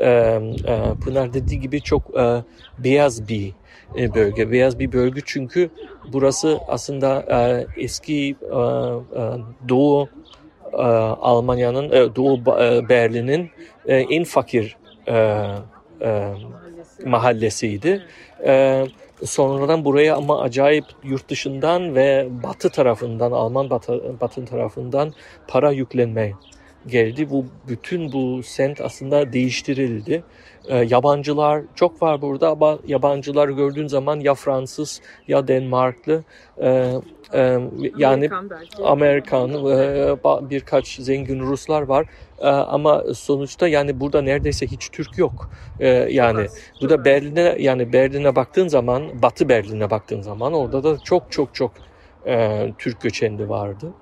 e, 0.00 0.08
e, 0.08 0.94
Pınar 1.04 1.34
dediği 1.34 1.60
gibi 1.60 1.80
çok 1.80 2.02
e, 2.18 2.42
beyaz 2.78 3.28
bir 3.28 3.48
e, 3.48 3.52
bölge. 4.14 4.52
Beyaz 4.52 4.78
bir 4.78 4.92
bölge 4.92 5.20
çünkü 5.24 5.70
burası 6.12 6.58
aslında 6.68 7.24
e, 7.30 7.66
eski 7.82 8.36
e, 8.42 8.46
e, 8.46 8.60
Doğu 9.68 10.08
e, 10.72 10.76
Almanya'nın, 10.76 11.90
e, 11.90 12.16
Doğu 12.16 12.38
e, 12.38 12.88
Berlin'in 12.88 13.50
e, 13.86 13.96
en 13.96 14.24
fakir 14.24 14.76
e, 15.06 15.46
e, 16.02 16.32
mahallesiydi. 17.06 18.02
E, 18.46 18.84
sonradan 19.24 19.84
buraya 19.84 20.16
ama 20.16 20.40
acayip 20.40 20.84
yurt 21.04 21.28
dışından 21.28 21.94
ve 21.94 22.28
batı 22.42 22.70
tarafından, 22.70 23.32
Alman 23.32 23.70
batı, 23.70 24.20
batı 24.20 24.44
tarafından 24.44 25.12
para 25.48 25.70
yüklenmeye 25.70 26.34
geldi. 26.86 27.30
Bu 27.30 27.46
bütün 27.68 28.12
bu 28.12 28.42
semt 28.42 28.80
aslında 28.80 29.32
değiştirildi. 29.32 30.22
E, 30.68 30.76
yabancılar 30.76 31.62
çok 31.74 32.02
var 32.02 32.22
burada 32.22 32.50
ama 32.50 32.78
yabancılar 32.86 33.48
gördüğün 33.48 33.86
zaman 33.86 34.20
ya 34.20 34.34
Fransız 34.34 35.00
ya 35.28 35.48
Denmarklı 35.48 36.24
e, 36.58 36.92
e, 37.34 37.58
yani 37.96 38.24
Amerikan 38.24 38.50
belki. 38.50 38.84
Amerikan, 38.84 39.50
e, 39.50 40.50
birkaç 40.50 40.96
zengin 40.96 41.40
Ruslar 41.40 41.82
var 41.82 42.06
E, 42.38 42.48
ama 42.48 43.04
sonuçta 43.14 43.68
yani 43.68 44.00
burada 44.00 44.22
neredeyse 44.22 44.66
hiç 44.66 44.88
Türk 44.88 45.18
yok. 45.18 45.50
E, 45.80 45.88
yani 45.88 46.46
bu 46.80 46.90
da 46.90 47.04
Berlin'e 47.04 47.56
yani 47.58 47.92
Berlin'e 47.92 48.36
baktığın 48.36 48.68
zaman, 48.68 49.22
Batı 49.22 49.48
Berlin'e 49.48 49.90
baktığın 49.90 50.20
zaman 50.20 50.52
orada 50.52 50.84
da 50.84 50.98
çok 50.98 51.32
çok 51.32 51.54
çok 51.54 51.72
e, 52.26 52.66
Türk 52.78 53.00
göçendi 53.00 53.48
vardı. 53.48 53.92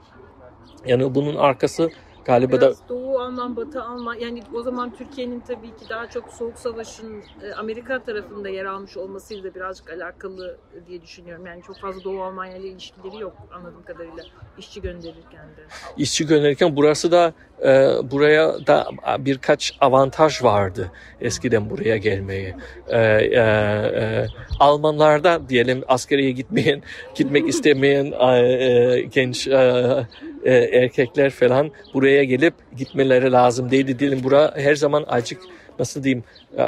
Yani 0.87 1.15
bunun 1.15 1.37
arkası 1.37 1.91
galiba 2.25 2.61
da 2.61 2.67
Biraz 2.67 2.89
Doğu 2.89 3.19
Alman, 3.19 3.57
Batı 3.57 3.83
Alman 3.83 4.15
yani 4.15 4.43
o 4.55 4.63
zaman 4.63 4.93
Türkiye'nin 4.95 5.41
tabii 5.41 5.77
ki 5.77 5.89
daha 5.89 6.11
çok 6.11 6.33
Soğuk 6.33 6.59
Savaş'ın 6.59 7.23
e, 7.43 7.53
Amerika 7.53 8.03
tarafında 8.03 8.49
yer 8.49 8.65
almış 8.65 8.97
olmasıyla 8.97 9.45
da 9.45 9.55
birazcık 9.55 9.91
alakalı 9.91 10.59
diye 10.89 11.03
düşünüyorum. 11.03 11.47
Yani 11.47 11.63
çok 11.67 11.79
fazla 11.79 12.05
Doğu 12.05 12.23
Almanya 12.23 12.57
ile 12.57 12.69
ilişkileri 12.69 13.23
yok 13.23 13.37
anladığım 13.53 13.83
kadarıyla 13.83 14.25
işçi 14.59 14.83
gönderirken 14.83 15.45
de. 15.57 15.63
işçi 15.97 16.27
gönderirken 16.27 16.77
burası 16.77 17.13
da 17.13 17.33
e, 17.65 17.71
buraya 18.11 18.67
da 18.67 18.87
birkaç 19.19 19.77
avantaj 19.81 20.43
vardı 20.43 20.91
eskiden 21.21 21.71
buraya 21.71 21.97
gelmeyi. 21.97 22.55
E, 22.89 22.99
e, 22.99 23.41
e, 23.41 24.27
Almanlarda 24.61 25.49
diyelim 25.49 25.83
askeriye 25.89 26.31
gitmeyen, 26.31 26.83
gitmek 27.15 27.49
istemeyen 27.55 28.13
e, 28.21 28.39
e, 28.39 29.03
genç 29.03 29.49
e, 29.49 30.07
e, 30.45 30.53
erkekler 30.55 31.31
falan 31.31 31.71
buraya 31.95 32.20
gelip 32.25 32.55
gitmeleri 32.77 33.33
lazım 33.33 33.71
değildi 33.71 33.99
diyelim. 33.99 34.25
Bura 34.25 34.53
her 34.57 34.75
zaman 34.75 35.05
azıcık 35.09 35.41
nasıl 35.79 36.03
diyeyim 36.03 36.25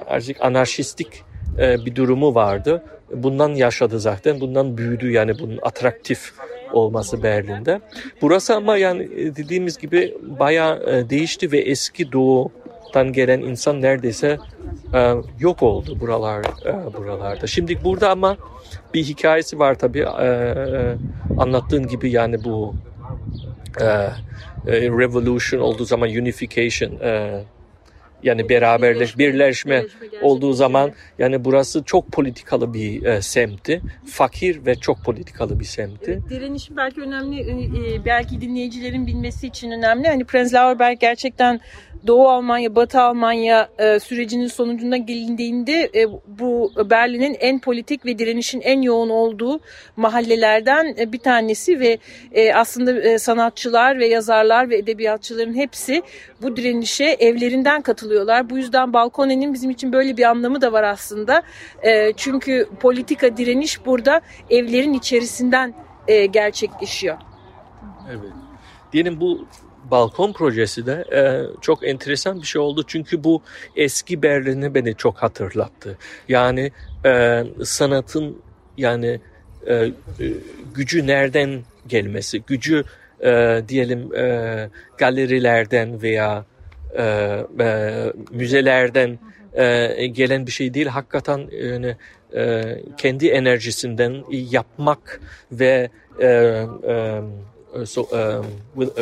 azıcık 0.09 0.41
anarşistik 0.41 1.25
e, 1.59 1.85
bir 1.87 1.95
durumu 1.95 2.35
vardı. 2.35 2.83
Bundan 3.15 3.49
yaşadı 3.49 4.01
zaten. 4.01 4.41
Bundan 4.41 4.79
büyüdü 4.79 5.11
yani 5.11 5.39
bunun 5.39 5.59
atraktif 5.63 6.33
olması 6.73 7.23
Berlin'de. 7.23 7.81
Burası 8.23 8.57
ama 8.57 8.77
yani 8.77 9.03
e, 9.03 9.37
dediğimiz 9.37 9.79
gibi 9.79 10.15
bayağı 10.23 10.83
e, 10.91 11.11
değişti 11.11 11.53
ve 11.53 11.59
eski 11.59 12.13
doğudan 12.13 13.13
gelen 13.13 13.41
insan 13.41 13.83
neredeyse 13.83 14.39
yok 15.39 15.63
oldu 15.63 16.01
buralar 16.01 16.47
buralarda. 16.99 17.47
Şimdi 17.47 17.85
burada 17.85 18.11
ama 18.11 18.37
bir 18.95 19.05
hikayesi 19.05 19.59
var 19.59 19.75
tabii. 19.75 20.07
Anlattığın 21.39 21.87
gibi 21.87 22.11
yani 22.11 22.45
bu 22.45 22.75
Uh, 24.67 24.99
revolution 24.99 25.61
olduğu 25.61 25.85
zaman 25.85 26.09
unification 26.09 26.91
e, 27.01 27.43
yani 28.23 28.49
beraberleş 28.49 29.19
birleşme 29.19 29.85
olduğu 30.23 30.53
zaman 30.53 30.93
yani 31.19 31.45
burası 31.45 31.85
çok 31.85 32.13
politikalı 32.13 32.75
bir 32.75 33.03
e, 33.03 33.23
semtti. 33.23 33.81
Fakir 34.07 34.67
ve 34.67 34.75
çok 34.75 35.05
politikalı 35.05 35.61
bir 35.61 35.65
semtti. 35.65 36.21
Direnişin 36.31 36.77
belki 36.77 37.01
önemli, 37.01 37.41
e, 37.41 38.05
belki 38.05 38.41
dinleyicilerin 38.41 39.07
bilmesi 39.07 39.47
için 39.47 39.71
önemli. 39.71 40.09
Hani 40.09 40.25
Prenzlauer 40.25 40.79
Berg 40.79 41.01
gerçekten 41.01 41.61
Doğu 42.07 42.29
Almanya, 42.29 42.77
Batı 42.77 43.01
Almanya 43.01 43.69
e, 43.79 44.01
sürecinin 44.01 44.47
sonucunda 44.47 44.97
gelindiğinde 44.97 45.91
e, 45.95 46.07
bu 46.27 46.73
Berlin'in 46.91 47.37
en 47.41 47.61
politik 47.61 48.07
ve 48.07 48.19
direnişin 48.19 48.61
en 48.61 48.83
yoğun 48.83 49.09
olduğu 49.09 49.61
mahallelerden 49.97 50.95
e, 50.99 51.13
bir 51.13 51.19
tanesi 51.19 51.81
ve 51.81 51.99
e, 52.33 52.55
aslında 52.55 53.01
e, 53.01 53.19
sanatçılar 53.19 53.99
ve 53.99 54.07
yazarlar 54.07 54.71
ve 54.71 54.79
edebiyatçıların 54.79 55.55
hepsi 55.55 56.03
bu 56.43 56.57
direnişe 56.57 57.05
evlerinden 57.05 57.83
katılıyorlar. 58.13 58.51
Bu 58.51 58.59
yüzden 58.59 58.93
Balkone'nin 58.93 59.55
bizim 59.55 59.71
için 59.71 59.93
böyle 59.93 60.17
bir 60.17 60.23
anlamı 60.23 60.61
da 60.61 60.73
var 60.73 60.83
aslında. 60.83 61.43
E, 61.83 62.13
çünkü 62.17 62.69
politika 62.81 63.37
direniş 63.37 63.87
burada 63.87 64.21
evlerin 64.51 64.93
içerisinden 64.93 65.75
e, 66.09 66.27
gerçekleşiyor. 66.27 67.17
Evet. 68.11 68.33
Diyelim 68.93 69.21
bu 69.21 69.47
balkon 69.91 70.33
projesi 70.33 70.87
de 70.87 71.05
e, 71.13 71.21
çok 71.61 71.89
enteresan 71.89 72.43
bir 72.43 72.47
şey 72.47 72.63
oldu. 72.63 72.85
Çünkü 72.87 73.25
bu 73.25 73.43
eski 73.77 74.23
Berlin'i 74.23 74.75
beni 74.75 74.95
çok 74.95 75.17
hatırlattı. 75.17 75.99
Yani 76.29 76.73
e, 77.05 77.45
sanatın 77.65 78.43
yani 78.77 79.21
e, 79.67 79.75
e, 79.75 79.93
gücü 80.75 81.07
nereden 81.07 81.63
gelmesi, 81.87 82.43
gücü 82.47 82.85
e, 83.25 83.63
diyelim 83.69 84.15
e, 84.15 84.69
galerilerden 84.99 86.03
veya 86.03 86.45
e, 86.99 87.03
e, 87.61 88.13
müzelerden 88.31 89.19
e, 89.55 90.07
gelen 90.07 90.47
bir 90.47 90.53
şey 90.53 90.75
değil. 90.75 90.87
Hakikaten 90.87 91.49
yani, 91.53 91.97
e, 92.35 92.63
kendi 92.97 93.29
enerjisinden 93.29 94.25
yapmak 94.31 95.21
ve 95.53 95.91
e, 96.21 96.27
e, 96.27 97.87
so, 97.87 98.03
um, 98.03 98.47
with, 98.75 98.97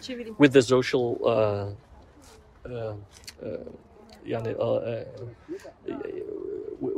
Çevireyim. 0.00 0.36
with 0.36 0.52
the 0.52 0.62
social 0.62 1.00
uh, 1.00 1.68
uh, 2.64 2.72
uh, 2.72 2.94
yani 4.26 4.48
uh, 4.48 4.82
uh, 4.82 5.04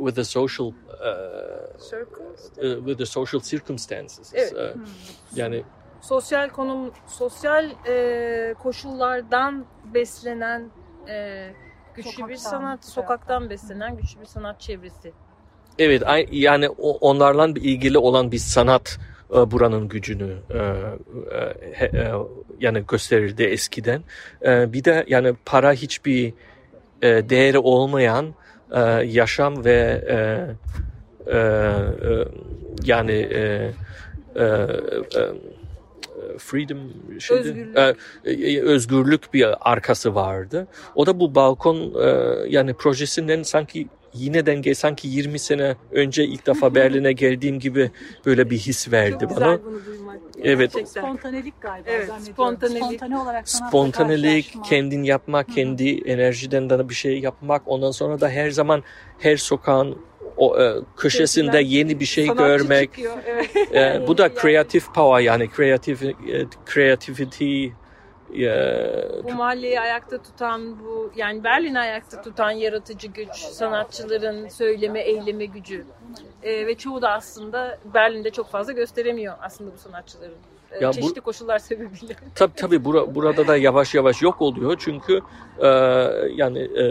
with 0.05 0.15
the 0.15 0.23
social 0.23 0.67
uh, 0.67 0.73
Circles. 1.79 2.51
uh, 2.57 2.77
with 2.85 2.97
the 2.97 3.05
social 3.05 3.41
circumstances. 3.41 4.31
Evet. 4.35 4.53
Uh, 4.53 4.81
yani 5.35 5.63
Sosyal 6.01 6.49
konum, 6.49 6.91
sosyal 7.07 7.71
e, 7.87 8.53
koşullardan 8.63 9.65
beslenen 9.93 10.69
e, 11.09 11.47
güçlü 11.95 12.09
bir 12.27 12.35
Sokaktan, 12.35 12.35
sanat, 12.51 12.79
evet. 12.83 12.93
sokaktan 12.93 13.49
beslenen 13.49 13.97
güçlü 13.97 14.21
bir 14.21 14.25
sanat 14.25 14.59
çevresi. 14.61 15.11
Evet, 15.79 16.03
yani 16.31 16.69
o- 16.69 16.97
onlarla 16.97 17.47
ilgili 17.47 17.97
olan 17.97 18.31
bir 18.31 18.37
sanat 18.37 18.99
e, 19.35 19.51
buranın 19.51 19.87
gücünü 19.87 20.35
e, 20.49 20.57
e, 21.85 22.11
yani 22.59 22.83
gösterirdi 22.87 23.43
eskiden. 23.43 24.01
Bir 24.43 24.83
de 24.83 25.05
yani 25.07 25.35
para 25.45 25.73
hiçbir 25.73 26.33
değeri 27.01 27.57
olmayan 27.59 28.33
yaşam 29.03 29.65
ve 29.65 30.03
yani 32.83 33.29
freedom 36.37 36.77
şeydi, 37.19 37.39
Özgürlük. 37.49 37.77
e, 37.77 38.31
e, 38.31 38.61
özgürlük 38.61 39.33
bir 39.33 39.71
arkası 39.71 40.15
vardı. 40.15 40.67
O 40.95 41.05
da 41.05 41.19
bu 41.19 41.35
balkon 41.35 41.93
e, 42.03 42.07
yani 42.49 42.73
projesinden 42.73 43.43
sanki 43.43 43.87
yineden 44.13 44.61
gel 44.61 44.73
sanki 44.73 45.07
20 45.07 45.39
sene 45.39 45.75
önce 45.91 46.25
ilk 46.25 46.47
defa 46.47 46.75
Berlin'e 46.75 47.11
geldiğim 47.11 47.59
gibi 47.59 47.91
böyle 48.25 48.49
bir 48.49 48.57
his 48.57 48.91
verdi 48.91 49.17
Çok 49.21 49.35
bana. 49.35 49.55
güzel 49.55 49.65
bunu 49.65 49.85
duymak. 49.85 50.17
Evet. 50.43 50.73
Gerçekten. 50.73 51.01
Spontanelik 51.01 51.61
galiba 51.61 51.89
Evet, 51.89 52.09
spontanelik. 52.21 52.83
Spontane 52.83 53.17
olarak 53.17 53.49
Spontanelik, 53.49 54.53
kendin 54.65 55.03
yapmak, 55.03 55.49
kendi 55.49 55.89
enerjiden 55.97 56.69
de 56.69 56.89
bir 56.89 56.93
şey 56.93 57.19
yapmak. 57.19 57.61
Ondan 57.65 57.91
sonra 57.91 58.21
da 58.21 58.29
her 58.29 58.49
zaman 58.49 58.83
her 59.19 59.37
sokağın 59.37 59.97
o 60.37 60.59
e, 60.61 60.73
köşesinde 60.97 61.59
yeni 61.59 61.99
bir 61.99 62.05
şey 62.05 62.25
Sanatçı 62.27 62.43
görmek. 62.45 62.89
çıkıyor, 62.89 63.17
Evet. 63.25 63.49
E, 63.75 64.03
bu 64.07 64.17
da 64.17 64.29
creative 64.41 64.83
power 64.95 65.19
yani 65.23 65.49
creative 65.55 66.07
e, 66.07 66.45
creativity 66.73 67.65
e, 68.39 68.49
bu 69.23 69.33
mahalleyi 69.33 69.79
ayakta 69.79 70.17
tutan 70.21 70.79
bu 70.79 71.11
yani 71.15 71.43
Berlin'i 71.43 71.79
ayakta 71.79 72.21
tutan 72.21 72.51
yaratıcı 72.51 73.07
güç, 73.07 73.35
sanatçıların 73.35 74.47
söyleme, 74.47 74.99
eyleme 75.01 75.45
gücü. 75.45 75.85
Ee, 76.43 76.67
ve 76.67 76.75
çoğu 76.75 77.01
da 77.01 77.11
aslında 77.11 77.79
Berlin'de 77.93 78.29
çok 78.29 78.49
fazla 78.51 78.71
gösteremiyor 78.73 79.33
aslında 79.41 79.71
bu 79.73 79.77
sanatçıların. 79.77 80.35
Ee, 80.71 80.83
Ya 80.83 80.89
bu- 80.89 80.93
çeşitli 80.93 81.21
koşullar 81.21 81.59
sebebiyle. 81.59 82.15
Tabii 82.35 82.53
tabii 82.55 82.85
bura, 82.85 83.15
burada 83.15 83.47
da 83.47 83.57
yavaş 83.57 83.95
yavaş 83.95 84.21
yok 84.21 84.41
oluyor 84.41 84.75
çünkü 84.79 85.19
e, 85.59 85.67
yani 86.35 86.59
e, 86.59 86.83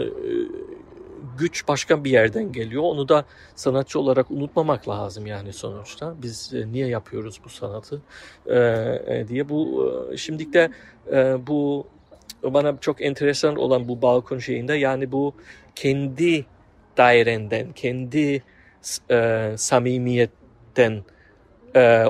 güç 1.37 1.67
başka 1.67 2.03
bir 2.03 2.11
yerden 2.11 2.51
geliyor. 2.51 2.83
Onu 2.83 3.09
da 3.09 3.25
sanatçı 3.55 3.99
olarak 3.99 4.31
unutmamak 4.31 4.89
lazım 4.89 5.25
yani 5.25 5.53
sonuçta. 5.53 6.15
Biz 6.21 6.53
e, 6.53 6.71
niye 6.71 6.87
yapıyoruz 6.87 7.39
bu 7.45 7.49
sanatı 7.49 8.01
e, 8.47 8.57
e, 9.07 9.25
diye 9.27 9.49
bu 9.49 9.91
şimdilik 10.17 10.53
de 10.53 10.69
bu 11.47 11.87
bana 12.43 12.77
çok 12.81 13.01
enteresan 13.01 13.55
olan 13.55 13.87
bu 13.87 14.01
balkon 14.01 14.39
şeyinde 14.39 14.73
yani 14.73 15.11
bu 15.11 15.33
kendi 15.75 16.45
dairenden, 16.97 17.71
kendi 17.71 18.43
e, 19.11 19.51
samimiyetten 19.57 21.03
e, 21.75 22.05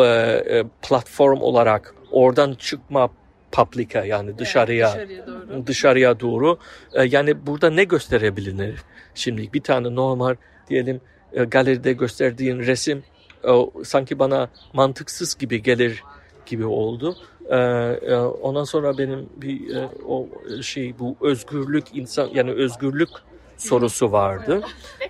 e, 0.00 0.64
platform 0.82 1.40
olarak 1.40 1.94
oradan 2.12 2.54
çıkma 2.54 3.10
publika 3.52 4.04
yani 4.04 4.38
dışarıya 4.38 4.88
Dışarıya 4.92 5.26
doğru. 5.26 5.66
dışarıya 5.66 6.20
doğru 6.20 6.58
E, 6.94 7.04
yani 7.04 7.46
burada 7.46 7.70
ne 7.70 7.84
gösterebilir 7.84 8.74
şimdi 9.14 9.52
bir 9.52 9.60
tane 9.60 9.94
normal 9.94 10.34
diyelim 10.68 11.00
e, 11.32 11.44
galeride 11.44 11.92
gösterdiğin 11.92 12.58
resim 12.58 13.02
e, 13.44 13.50
sanki 13.84 14.18
bana 14.18 14.48
mantıksız 14.72 15.38
gibi 15.38 15.62
gelir 15.62 16.02
gibi 16.46 16.66
oldu. 16.66 17.16
E, 17.50 17.56
e, 17.56 18.16
ondan 18.16 18.64
sonra 18.64 18.98
benim 18.98 19.28
bir 19.36 19.76
e, 19.76 19.88
o 20.08 20.26
şey 20.62 20.98
bu 20.98 21.16
özgürlük 21.20 21.84
insan 21.94 22.28
yani 22.34 22.50
özgürlük 22.50 23.08
sorusu 23.56 24.12
vardı. 24.12 24.60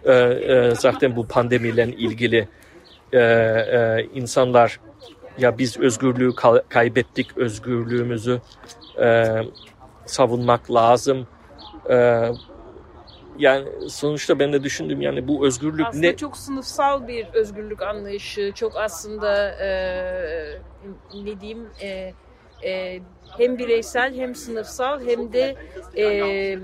E, 0.05 0.12
e, 0.12 0.74
zaten 0.74 1.16
bu 1.16 1.27
pandemiyle 1.27 1.87
ilgili 1.87 2.48
e, 3.12 3.18
e, 3.18 4.07
insanlar 4.14 4.81
ya 5.38 5.59
biz 5.59 5.79
özgürlüğü 5.79 6.35
kay- 6.35 6.62
kaybettik, 6.68 7.37
özgürlüğümüzü 7.38 8.40
e, 9.03 9.24
savunmak 10.07 10.72
lazım. 10.72 11.27
E, 11.90 12.29
yani 13.38 13.68
sonuçta 13.90 14.38
ben 14.38 14.53
de 14.53 14.62
düşündüm 14.62 15.01
yani 15.01 15.29
bu 15.29 15.46
özgürlük 15.46 15.87
Aslında 15.87 16.07
ne? 16.07 16.16
çok 16.16 16.37
sınıfsal 16.37 17.09
bir 17.09 17.27
özgürlük 17.27 17.83
anlayışı, 17.83 18.53
çok 18.55 18.77
aslında 18.77 19.51
e, 19.51 19.68
ne 21.24 21.40
diyeyim 21.40 21.66
e, 21.83 22.12
e, 22.64 23.01
hem 23.38 23.59
bireysel 23.59 24.14
hem 24.16 24.35
sınıfsal 24.35 25.07
hem 25.07 25.33
de 25.33 25.57
e, 25.96 26.59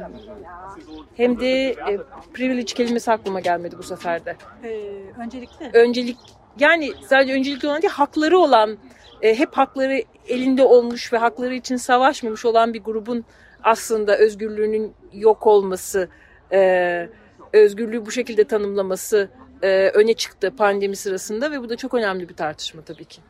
hem 1.17 1.41
de 1.41 1.71
e, 1.71 1.99
privilege 2.35 2.75
kelimesi 2.75 3.13
aklıma 3.13 3.41
gelmedi 3.41 3.79
bu 3.79 3.83
sefer 3.83 4.25
de. 4.25 4.37
Ee, 4.65 4.91
öncelikle 5.23 5.71
Öncelik 5.75 6.17
yani 6.59 6.93
sadece 7.09 7.33
öncelikli 7.33 7.67
olan 7.67 7.83
değil 7.83 7.93
hakları 7.93 8.39
olan 8.39 8.79
e, 9.23 9.39
hep 9.39 9.55
hakları 9.55 10.03
elinde 10.29 10.63
olmuş 10.63 11.13
ve 11.13 11.19
hakları 11.19 11.55
için 11.55 11.77
savaşmamış 11.77 12.45
olan 12.45 12.75
bir 12.75 12.83
grubun 12.83 13.25
aslında 13.63 14.19
özgürlüğünün 14.19 14.93
yok 15.13 15.47
olması, 15.47 16.09
e, 16.53 17.09
özgürlüğü 17.53 18.07
bu 18.07 18.11
şekilde 18.11 18.45
tanımlaması 18.45 19.29
e, 19.63 19.89
öne 19.89 20.15
çıktı 20.15 20.57
pandemi 20.57 20.97
sırasında 20.97 21.53
ve 21.53 21.63
bu 21.63 21.69
da 21.69 21.77
çok 21.77 21.95
önemli 21.95 22.29
bir 22.29 22.35
tartışma 22.35 22.83
tabii 22.83 23.05
ki. 23.05 23.21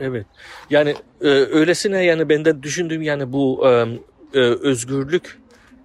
Evet. 0.00 0.26
Yani 0.70 0.94
e, 1.20 1.28
öylesine 1.28 2.04
yani 2.04 2.28
benden 2.28 2.62
düşündüğüm 2.62 3.02
yani 3.02 3.32
bu 3.32 3.68
e, 3.68 3.86
e, 4.34 4.40
özgürlük 4.40 5.38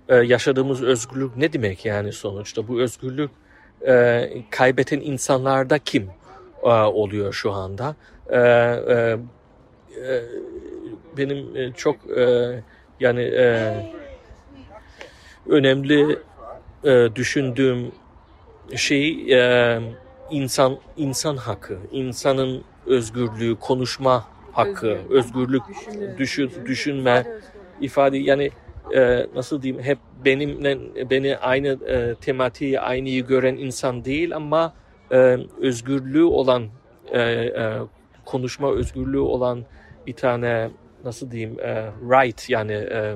e, 0.09 0.15
yaşadığımız 0.15 0.83
özgürlük 0.83 1.37
ne 1.37 1.53
demek 1.53 1.85
yani 1.85 2.11
sonuçta 2.11 2.67
bu 2.67 2.81
özgürlük 2.81 3.31
e, 3.87 4.27
kaybeten 4.49 4.99
insanlarda 4.99 5.79
kim 5.79 6.09
oluyor 6.69 7.33
şu 7.33 7.51
anda? 7.51 7.95
E, 8.29 8.37
e, 8.39 9.17
e, 10.07 10.21
benim 11.17 11.55
e, 11.55 11.71
çok 11.73 11.95
e, 12.17 12.53
yani 12.99 13.21
e, 13.21 13.73
önemli 15.49 16.19
e, 16.83 17.09
düşündüğüm 17.15 17.91
şey 18.75 19.33
e, 19.33 19.79
insan 20.31 20.77
insan 20.97 21.37
hakkı, 21.37 21.77
insanın 21.91 22.63
özgürlüğü, 22.85 23.55
konuşma 23.59 24.25
hakkı, 24.51 24.97
özgürlük, 25.09 25.63
Düşünü- 25.63 26.17
düşün, 26.17 26.51
düşünme, 26.65 27.23
ifade 27.81 28.17
yani 28.17 28.51
e, 28.95 29.27
nasıl 29.35 29.61
diyeyim 29.61 29.83
hep 29.83 29.97
benimle 30.25 30.77
beni 31.09 31.37
aynı 31.37 31.67
e, 31.67 32.15
tematiği 32.15 32.79
aynıyı 32.79 33.27
gören 33.27 33.55
insan 33.55 34.05
değil 34.05 34.35
ama 34.35 34.73
e, 35.11 35.37
özgürlüğü 35.61 36.23
olan 36.23 36.63
e, 37.11 37.21
e, 37.21 37.77
konuşma 38.25 38.71
özgürlüğü 38.71 39.19
olan 39.19 39.65
bir 40.07 40.13
tane 40.13 40.69
nasıl 41.03 41.31
diyeyim 41.31 41.59
e, 41.59 41.85
right 42.01 42.49
yani 42.49 42.73
e, 42.73 43.15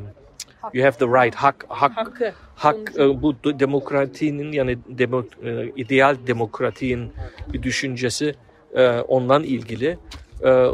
you 0.73 0.85
have 0.85 0.97
the 0.97 1.05
right 1.05 1.35
hak 1.35 1.65
hak 1.69 1.97
Hakkı. 1.97 2.33
hak 2.55 2.77
e, 2.97 3.21
bu 3.21 3.35
demokratinin 3.43 4.51
yani 4.51 4.77
demo, 4.89 5.23
e, 5.43 5.65
ideal 5.75 6.17
demokratinin 6.27 7.11
bir 7.53 7.63
düşüncesi 7.63 8.35
e, 8.73 8.87
ondan 8.89 9.43
ilgili. 9.43 9.97
E, 10.43 10.65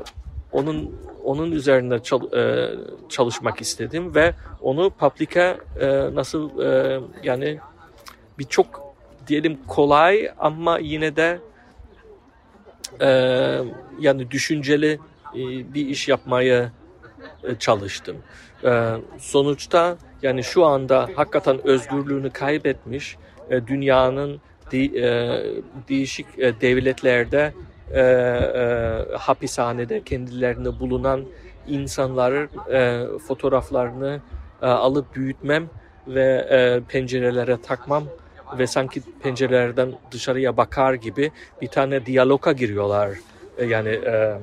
onun 0.51 0.95
onun 1.23 1.51
üzerine 1.51 1.99
çal- 1.99 2.34
e, 2.38 2.75
çalışmak 3.10 3.62
istedim 3.62 4.15
ve 4.15 4.34
onu 4.62 4.89
publika 4.89 5.58
e, 5.80 5.88
nasıl 6.15 6.62
e, 6.62 6.99
yani 7.23 7.60
bir 8.39 8.43
çok 8.43 8.84
diyelim 9.27 9.57
kolay 9.67 10.31
ama 10.39 10.79
yine 10.79 11.15
de 11.15 11.39
e, 13.01 13.09
yani 13.99 14.31
düşünceli 14.31 14.99
e, 15.35 15.39
bir 15.73 15.88
iş 15.88 16.07
yapmaya 16.07 16.71
e, 17.43 17.55
çalıştım. 17.55 18.17
E, 18.63 18.91
sonuçta 19.17 19.97
yani 20.21 20.43
şu 20.43 20.65
anda 20.65 21.09
hakikaten 21.15 21.67
özgürlüğünü 21.67 22.29
kaybetmiş 22.29 23.17
e, 23.49 23.67
dünyanın 23.67 24.41
de- 24.71 24.99
e, 25.01 25.43
değişik 25.89 26.25
e, 26.38 26.61
devletlerde 26.61 27.53
e, 27.91 27.99
e, 28.01 29.15
hapishanede 29.17 30.03
kendilerine 30.03 30.79
bulunan 30.79 31.25
insanların 31.67 32.49
e, 32.71 33.05
fotoğraflarını 33.27 34.21
e, 34.61 34.65
alıp 34.65 35.15
büyütmem 35.15 35.69
ve 36.07 36.47
e, 36.49 36.81
pencerelere 36.91 37.61
takmam 37.61 38.03
ve 38.58 38.67
sanki 38.67 39.01
pencerelerden 39.23 39.93
dışarıya 40.12 40.58
bakar 40.58 40.93
gibi 40.93 41.31
bir 41.62 41.67
tane 41.67 42.05
diyaloga 42.05 42.51
giriyorlar. 42.51 43.10
E, 43.58 43.65
yani 43.65 43.89
e, 43.89 44.38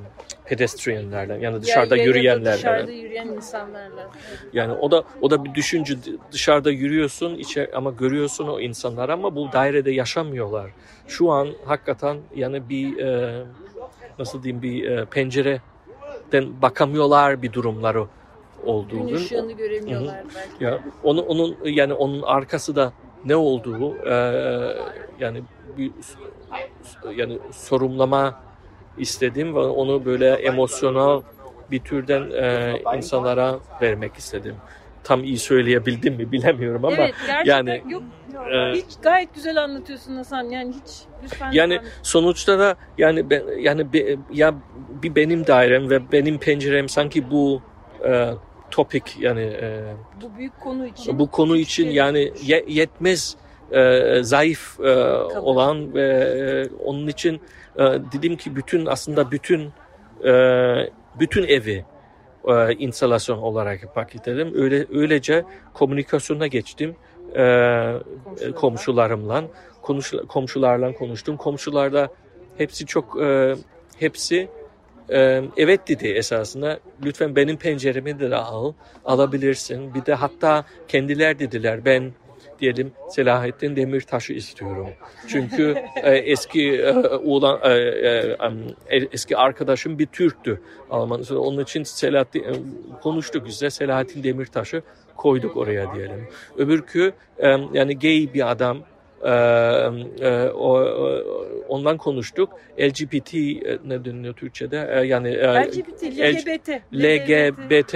pedestrianlerden 0.45 1.39
yani 1.41 1.63
dışarıda 1.63 1.97
Ya- 1.97 2.05
yürüyenlerle. 2.05 2.57
Dışarıda 2.57 2.93
yürüyen 2.93 3.27
insanlarla. 3.27 4.11
Yani 4.53 4.73
o 4.73 4.91
da 4.91 5.05
o 5.21 5.31
da 5.31 5.45
bir 5.45 5.55
düşünce 5.55 5.95
dışarıda 6.33 6.71
yürüyorsun 6.71 7.35
içe 7.35 7.71
ama 7.75 7.91
görüyorsun 7.91 8.49
o 8.49 8.61
insanlar 8.61 9.09
ama 9.09 9.37
bu 9.37 9.53
dairede 9.53 9.91
yaşamıyorlar. 9.91 10.71
Şu 11.09 11.31
an 11.31 11.49
hakikaten 11.67 12.17
yani 12.35 12.69
bir 12.69 12.99
e, 12.99 13.43
nasıl 14.19 14.43
diyeyim 14.43 14.63
bir 14.63 14.85
e, 14.91 15.05
pencereden 15.05 16.63
bakamıyorlar 16.63 17.43
bir 17.43 17.53
durumları 17.53 17.99
Gün 17.99 18.67
olduğunu. 18.73 19.13
ışığını 19.15 19.53
göremiyorlar 19.53 20.17
belki. 20.37 20.65
Ya 20.65 20.79
onun 21.03 21.23
onun 21.23 21.57
yani 21.65 21.93
onun 21.95 22.23
arkası 22.23 22.77
da 22.77 22.93
ne 23.25 23.37
olduğu 23.37 24.09
e, 24.09 24.15
yani 25.21 25.43
bir 25.79 25.91
yani 27.17 27.39
sorumlama 27.53 28.41
istedim 28.99 29.55
ve 29.55 29.59
onu 29.59 30.05
böyle 30.05 30.31
emosyonel 30.31 31.23
bir 31.71 31.81
türden 31.81 32.31
e, 32.31 32.75
insanlara 32.97 33.59
vermek 33.83 34.17
istedim. 34.17 34.57
Tam 35.05 35.25
iyi 35.25 35.39
söyleyebildim 35.39 36.15
mi 36.15 36.33
bilemiyorum 36.33 36.85
ama 36.85 36.97
evet 36.97 37.15
yani, 37.45 37.83
yok. 37.89 38.03
e, 38.53 38.73
hiç 38.73 38.97
gayet 39.03 39.35
güzel 39.35 39.63
anlatıyorsun 39.63 40.17
Hasan. 40.17 40.45
Yani 40.45 40.75
hiç 40.75 41.03
lütfen. 41.25 41.53
yani 41.53 41.75
lütfen. 41.75 41.91
sonuçta 42.03 42.59
da 42.59 42.77
yani 42.99 43.31
ben, 43.31 43.43
yani 43.59 43.93
be- 43.93 44.17
ya 44.33 44.55
bir 45.03 45.15
benim 45.15 45.47
dairem 45.47 45.91
ve 45.91 46.13
benim 46.13 46.39
pencerem 46.39 46.89
sanki 46.89 47.31
bu 47.31 47.63
e, 48.05 48.31
topik 48.73 49.17
yani 49.21 49.41
e, 49.43 49.83
bu 50.23 50.39
büyük 50.39 50.61
konu 50.61 50.87
için. 50.87 51.19
bu 51.19 51.31
konu 51.31 51.57
için 51.57 51.91
yani 51.91 52.33
ye- 52.43 52.65
yetmez 52.69 53.37
e, 53.73 54.01
zayıf 54.23 54.81
e, 54.81 54.91
olan 55.41 55.95
ve 55.95 56.07
e, 56.09 56.43
onun 56.85 57.07
için 57.07 57.41
e, 57.77 57.83
dedim 57.83 58.37
ki 58.37 58.57
bütün 58.57 58.87
aslında 58.87 59.31
bütün 59.31 59.71
e, 60.25 60.33
bütün 61.21 61.43
evi 61.47 61.85
e, 62.49 62.73
instalasyon 62.75 63.39
olarak 63.39 63.95
paketelim. 63.95 64.53
Öyle 64.55 64.87
öylece 64.95 65.45
komünikasyona 65.75 66.47
geçtim. 66.47 66.97
E, 67.35 67.43
e, 67.43 68.53
komşularımla 68.55 69.45
konuş, 69.83 70.13
komşularla 70.29 70.93
konuştum. 70.93 71.37
Komşular 71.37 71.93
da 71.93 72.09
hepsi 72.59 72.87
çok 72.87 73.23
e, 73.23 73.55
hepsi 73.99 74.49
e, 75.13 75.43
evet 75.57 75.89
dedi 75.89 76.09
esasında. 76.09 76.79
Lütfen 77.05 77.37
benim 77.37 77.57
penceremi 77.57 78.21
de 78.21 78.37
al, 78.37 78.73
alabilirsin. 79.05 79.95
Bir 79.95 80.07
de 80.07 80.15
hatta 80.15 80.65
kendiler 80.89 81.39
dediler 81.39 81.85
ben 81.85 82.13
diyelim 82.63 82.93
Selahattin 83.11 83.77
Demirtaş'ı 83.77 84.33
istiyorum. 84.33 84.89
Çünkü 85.29 85.75
e, 86.03 86.11
eski 86.17 86.73
e, 86.73 86.93
oğlan 87.09 87.61
e, 87.63 87.73
e, 87.73 88.37
e, 88.91 89.09
eski 89.13 89.37
arkadaşım 89.37 89.99
bir 89.99 90.07
Türktü 90.07 90.61
Alman. 90.91 91.23
Onun 91.37 91.63
için 91.63 91.83
Selahattin 91.83 92.43
e, 92.43 92.53
konuştuk 93.03 93.47
güzel 93.47 93.71
Selahattin 93.71 94.23
Demirtaş'ı 94.23 94.83
koyduk 95.17 95.57
oraya 95.57 95.95
diyelim. 95.95 96.29
Öbürkü 96.59 97.13
e, 97.39 97.49
yani 97.49 97.99
gay 97.99 98.29
bir 98.35 98.51
adam 98.51 98.79
ondan 101.69 101.97
konuştuk. 101.97 102.51
LGBT 102.81 103.35
ne 103.85 104.05
deniyor 104.05 104.35
Türkçe'de? 104.35 105.05
Yani 105.07 105.37
LGBT, 105.37 106.03
LGBT. 106.03 106.69
LGBT 106.95 107.95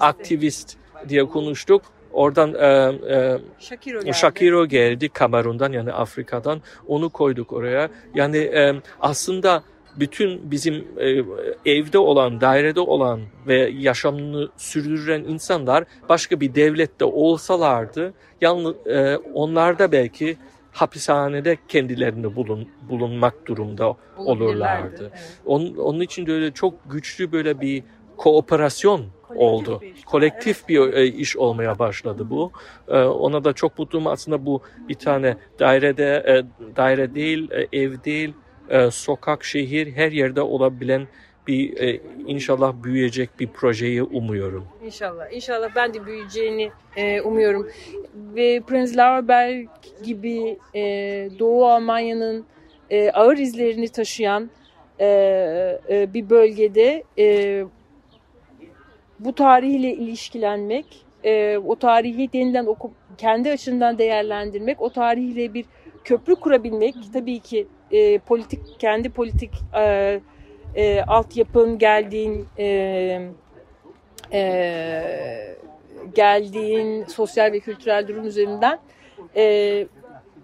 aktivist 0.00 0.76
diye 1.08 1.24
konuştuk. 1.24 1.82
Oradan 2.12 2.54
e, 2.54 2.66
e, 3.14 3.38
Shakiro 3.58 4.00
geldi. 4.00 4.14
Shakiro 4.14 4.66
geldi 4.66 5.08
Kamerun'dan 5.08 5.72
yani 5.72 5.92
Afrika'dan. 5.92 6.60
Onu 6.88 7.08
koyduk 7.08 7.52
oraya. 7.52 7.88
Yani 8.14 8.36
e, 8.36 8.74
aslında 9.00 9.62
bütün 9.96 10.50
bizim 10.50 10.74
e, 10.98 11.24
evde 11.70 11.98
olan, 11.98 12.40
dairede 12.40 12.80
olan 12.80 13.20
ve 13.46 13.70
yaşamını 13.78 14.48
sürdüren 14.56 15.20
insanlar 15.20 15.84
başka 16.08 16.40
bir 16.40 16.54
devlette 16.54 17.04
olsalardı 17.04 18.14
yalnız 18.40 18.86
e, 18.86 19.16
onlar 19.16 19.78
da 19.78 19.92
belki 19.92 20.36
hapishanede 20.74 21.58
kendilerini 21.68 22.36
bulun, 22.36 22.68
bulunmak 22.88 23.46
durumda 23.46 23.96
olurlardı. 24.16 25.10
Evet. 25.12 25.40
Onun, 25.46 25.76
onun 25.76 26.00
için 26.00 26.26
de 26.26 26.32
öyle 26.32 26.50
çok 26.50 26.74
güçlü 26.90 27.32
böyle 27.32 27.60
bir 27.60 27.82
kooperasyon 28.16 29.04
oldu. 29.34 29.78
bir 29.80 29.94
iş. 29.94 30.04
Kolektif 30.04 30.68
bir 30.68 30.92
e, 30.92 31.06
iş 31.06 31.36
olmaya 31.36 31.78
başladı 31.78 32.30
bu. 32.30 32.52
E, 32.88 32.98
ona 32.98 33.44
da 33.44 33.52
çok 33.52 33.78
mutluyum. 33.78 34.06
Aslında 34.06 34.46
bu 34.46 34.62
bir 34.88 34.94
tane 34.94 35.36
dairede, 35.58 36.24
e, 36.28 36.32
daire 36.76 37.14
değil, 37.14 37.50
ev 37.72 38.04
değil, 38.04 38.32
sokak, 38.90 39.44
şehir 39.44 39.92
her 39.92 40.12
yerde 40.12 40.40
olabilen 40.40 41.08
bir 41.46 41.80
e, 41.80 42.00
inşallah 42.26 42.74
büyüyecek 42.84 43.30
bir 43.40 43.46
projeyi 43.46 44.02
umuyorum. 44.02 44.64
İnşallah. 44.84 45.32
İnşallah 45.32 45.68
ben 45.76 45.94
de 45.94 46.06
büyüyeceğini 46.06 46.70
e, 46.96 47.20
umuyorum. 47.20 47.70
Ve 48.14 48.60
Prens 48.60 48.96
Lauerberg 48.96 49.68
gibi 50.04 50.58
e, 50.74 50.82
Doğu 51.38 51.66
Almanya'nın 51.66 52.44
e, 52.90 53.10
ağır 53.10 53.38
izlerini 53.38 53.88
taşıyan 53.88 54.50
e, 55.00 55.06
e, 55.90 56.14
bir 56.14 56.30
bölgede 56.30 57.04
e, 57.18 57.64
bu 59.18 59.34
tarihle 59.34 59.92
ilişkilenmek, 59.92 60.86
e, 61.24 61.58
o 61.58 61.76
tarihi 61.76 62.28
yeniden 62.32 62.66
oku, 62.66 62.90
kendi 63.18 63.50
açından 63.50 63.98
değerlendirmek, 63.98 64.82
o 64.82 64.90
tarihle 64.90 65.54
bir 65.54 65.64
köprü 66.04 66.34
kurabilmek 66.34 66.94
tabii 67.12 67.40
ki 67.40 67.66
e, 67.90 68.18
politik 68.18 68.60
kendi 68.78 69.10
politik 69.10 69.50
e, 69.76 70.20
e, 70.76 71.02
altyapın 71.02 71.78
geldiğin 71.78 72.46
e, 72.58 72.66
e, 74.32 75.56
geldiğin 76.14 77.04
sosyal 77.04 77.52
ve 77.52 77.60
kültürel 77.60 78.08
durum 78.08 78.26
üzerinden 78.26 78.78
e, 79.36 79.44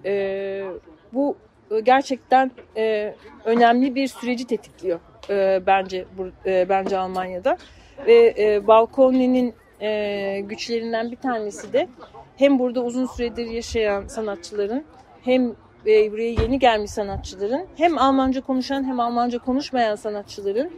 e, 0.05 0.65
bu 1.13 1.37
gerçekten 1.83 2.51
e, 2.77 3.15
önemli 3.45 3.95
bir 3.95 4.07
süreci 4.07 4.47
tetikliyor 4.47 5.01
e, 5.31 5.63
bence 5.67 6.05
bu, 6.19 6.29
e, 6.47 6.69
bence 6.69 6.99
Almanya'da. 6.99 7.59
Ve 8.07 8.35
e, 8.39 8.67
Balkoni'nin 8.67 9.55
e, 9.81 10.41
güçlerinden 10.41 11.11
bir 11.11 11.17
tanesi 11.17 11.73
de 11.73 11.89
hem 12.37 12.59
burada 12.59 12.81
uzun 12.81 13.07
süredir 13.07 13.47
yaşayan 13.47 14.07
sanatçıların 14.07 14.85
hem 15.23 15.53
e, 15.87 16.13
buraya 16.13 16.31
yeni 16.31 16.59
gelmiş 16.59 16.91
sanatçıların 16.91 17.67
hem 17.77 17.99
Almanca 17.99 18.41
konuşan 18.41 18.85
hem 18.85 19.01
Almanca 19.01 19.39
konuşmayan 19.39 19.97
sanatçıların 19.97 20.71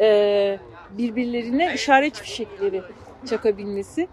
e, 0.00 0.58
birbirlerine 0.90 1.74
işaret 1.74 2.16
fişekleri 2.16 2.82
çakabilmesi 3.30 4.08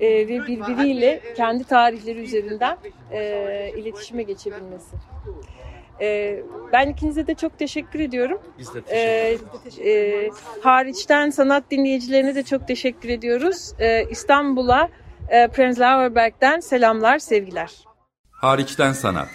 e, 0.00 0.08
ve 0.28 0.46
birbiriyle 0.46 1.20
kendi 1.36 1.64
tarihleri 1.64 2.18
üzerinden 2.18 2.78
e, 3.12 3.72
iletişime 3.76 4.22
geçebilmesi. 4.22 4.96
E, 6.00 6.38
ben 6.72 6.88
ikinize 6.88 7.26
de 7.26 7.34
çok 7.34 7.58
teşekkür 7.58 8.00
ediyorum. 8.00 8.40
Biz 8.58 8.74
de 8.74 8.82
E, 8.90 9.38
e, 9.90 10.30
hariçten 10.62 11.30
sanat 11.30 11.64
dinleyicilerine 11.70 12.34
de 12.34 12.42
çok 12.42 12.68
teşekkür 12.68 13.08
ediyoruz. 13.08 13.72
E, 13.78 14.04
İstanbul'a 14.10 14.88
e, 15.28 15.48
Prenzlauer 15.48 16.14
Berg'den 16.14 16.60
selamlar, 16.60 17.18
sevgiler. 17.18 17.72
Hariçten 18.30 18.92
sanat. 18.92 19.28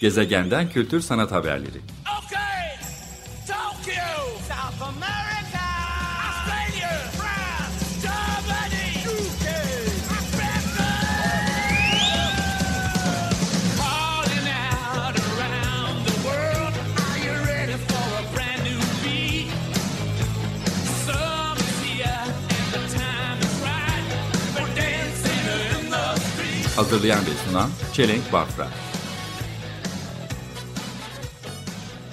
Gezegenden 0.00 0.68
kültür 0.70 1.00
sanat 1.00 1.32
haberleri. 1.32 1.80
Okay, 2.24 2.78
Tokyo, 3.46 4.38
South 4.48 4.82
America, 4.82 5.66
Australia, 6.28 6.90
France, 7.18 8.00
Germany, 8.02 8.86
UK. 9.06 9.46
Calling 13.78 14.46
out 14.48 15.16
around 15.30 16.06
the 16.06 16.16
world, 16.28 16.74
are 17.04 17.18
you 17.26 17.34
ready 17.46 17.76
for 17.88 18.06
a 18.20 18.24
brand 18.34 18.62
new 18.64 18.80
beat? 19.02 19.50
Summer's 21.04 21.78
here 21.84 22.24
and 22.56 22.68
the 22.72 22.82
time 22.98 23.38
is 23.46 23.54
right. 23.68 24.04
We're 24.54 24.74
dancing 24.74 25.44
in 25.78 25.90
the 25.90 26.20
street. 26.20 26.76
Hazırlayan 26.76 27.20
ve 27.26 27.34
sunan 27.46 27.70
Çelenk 27.92 28.32
Bafra. 28.32 28.68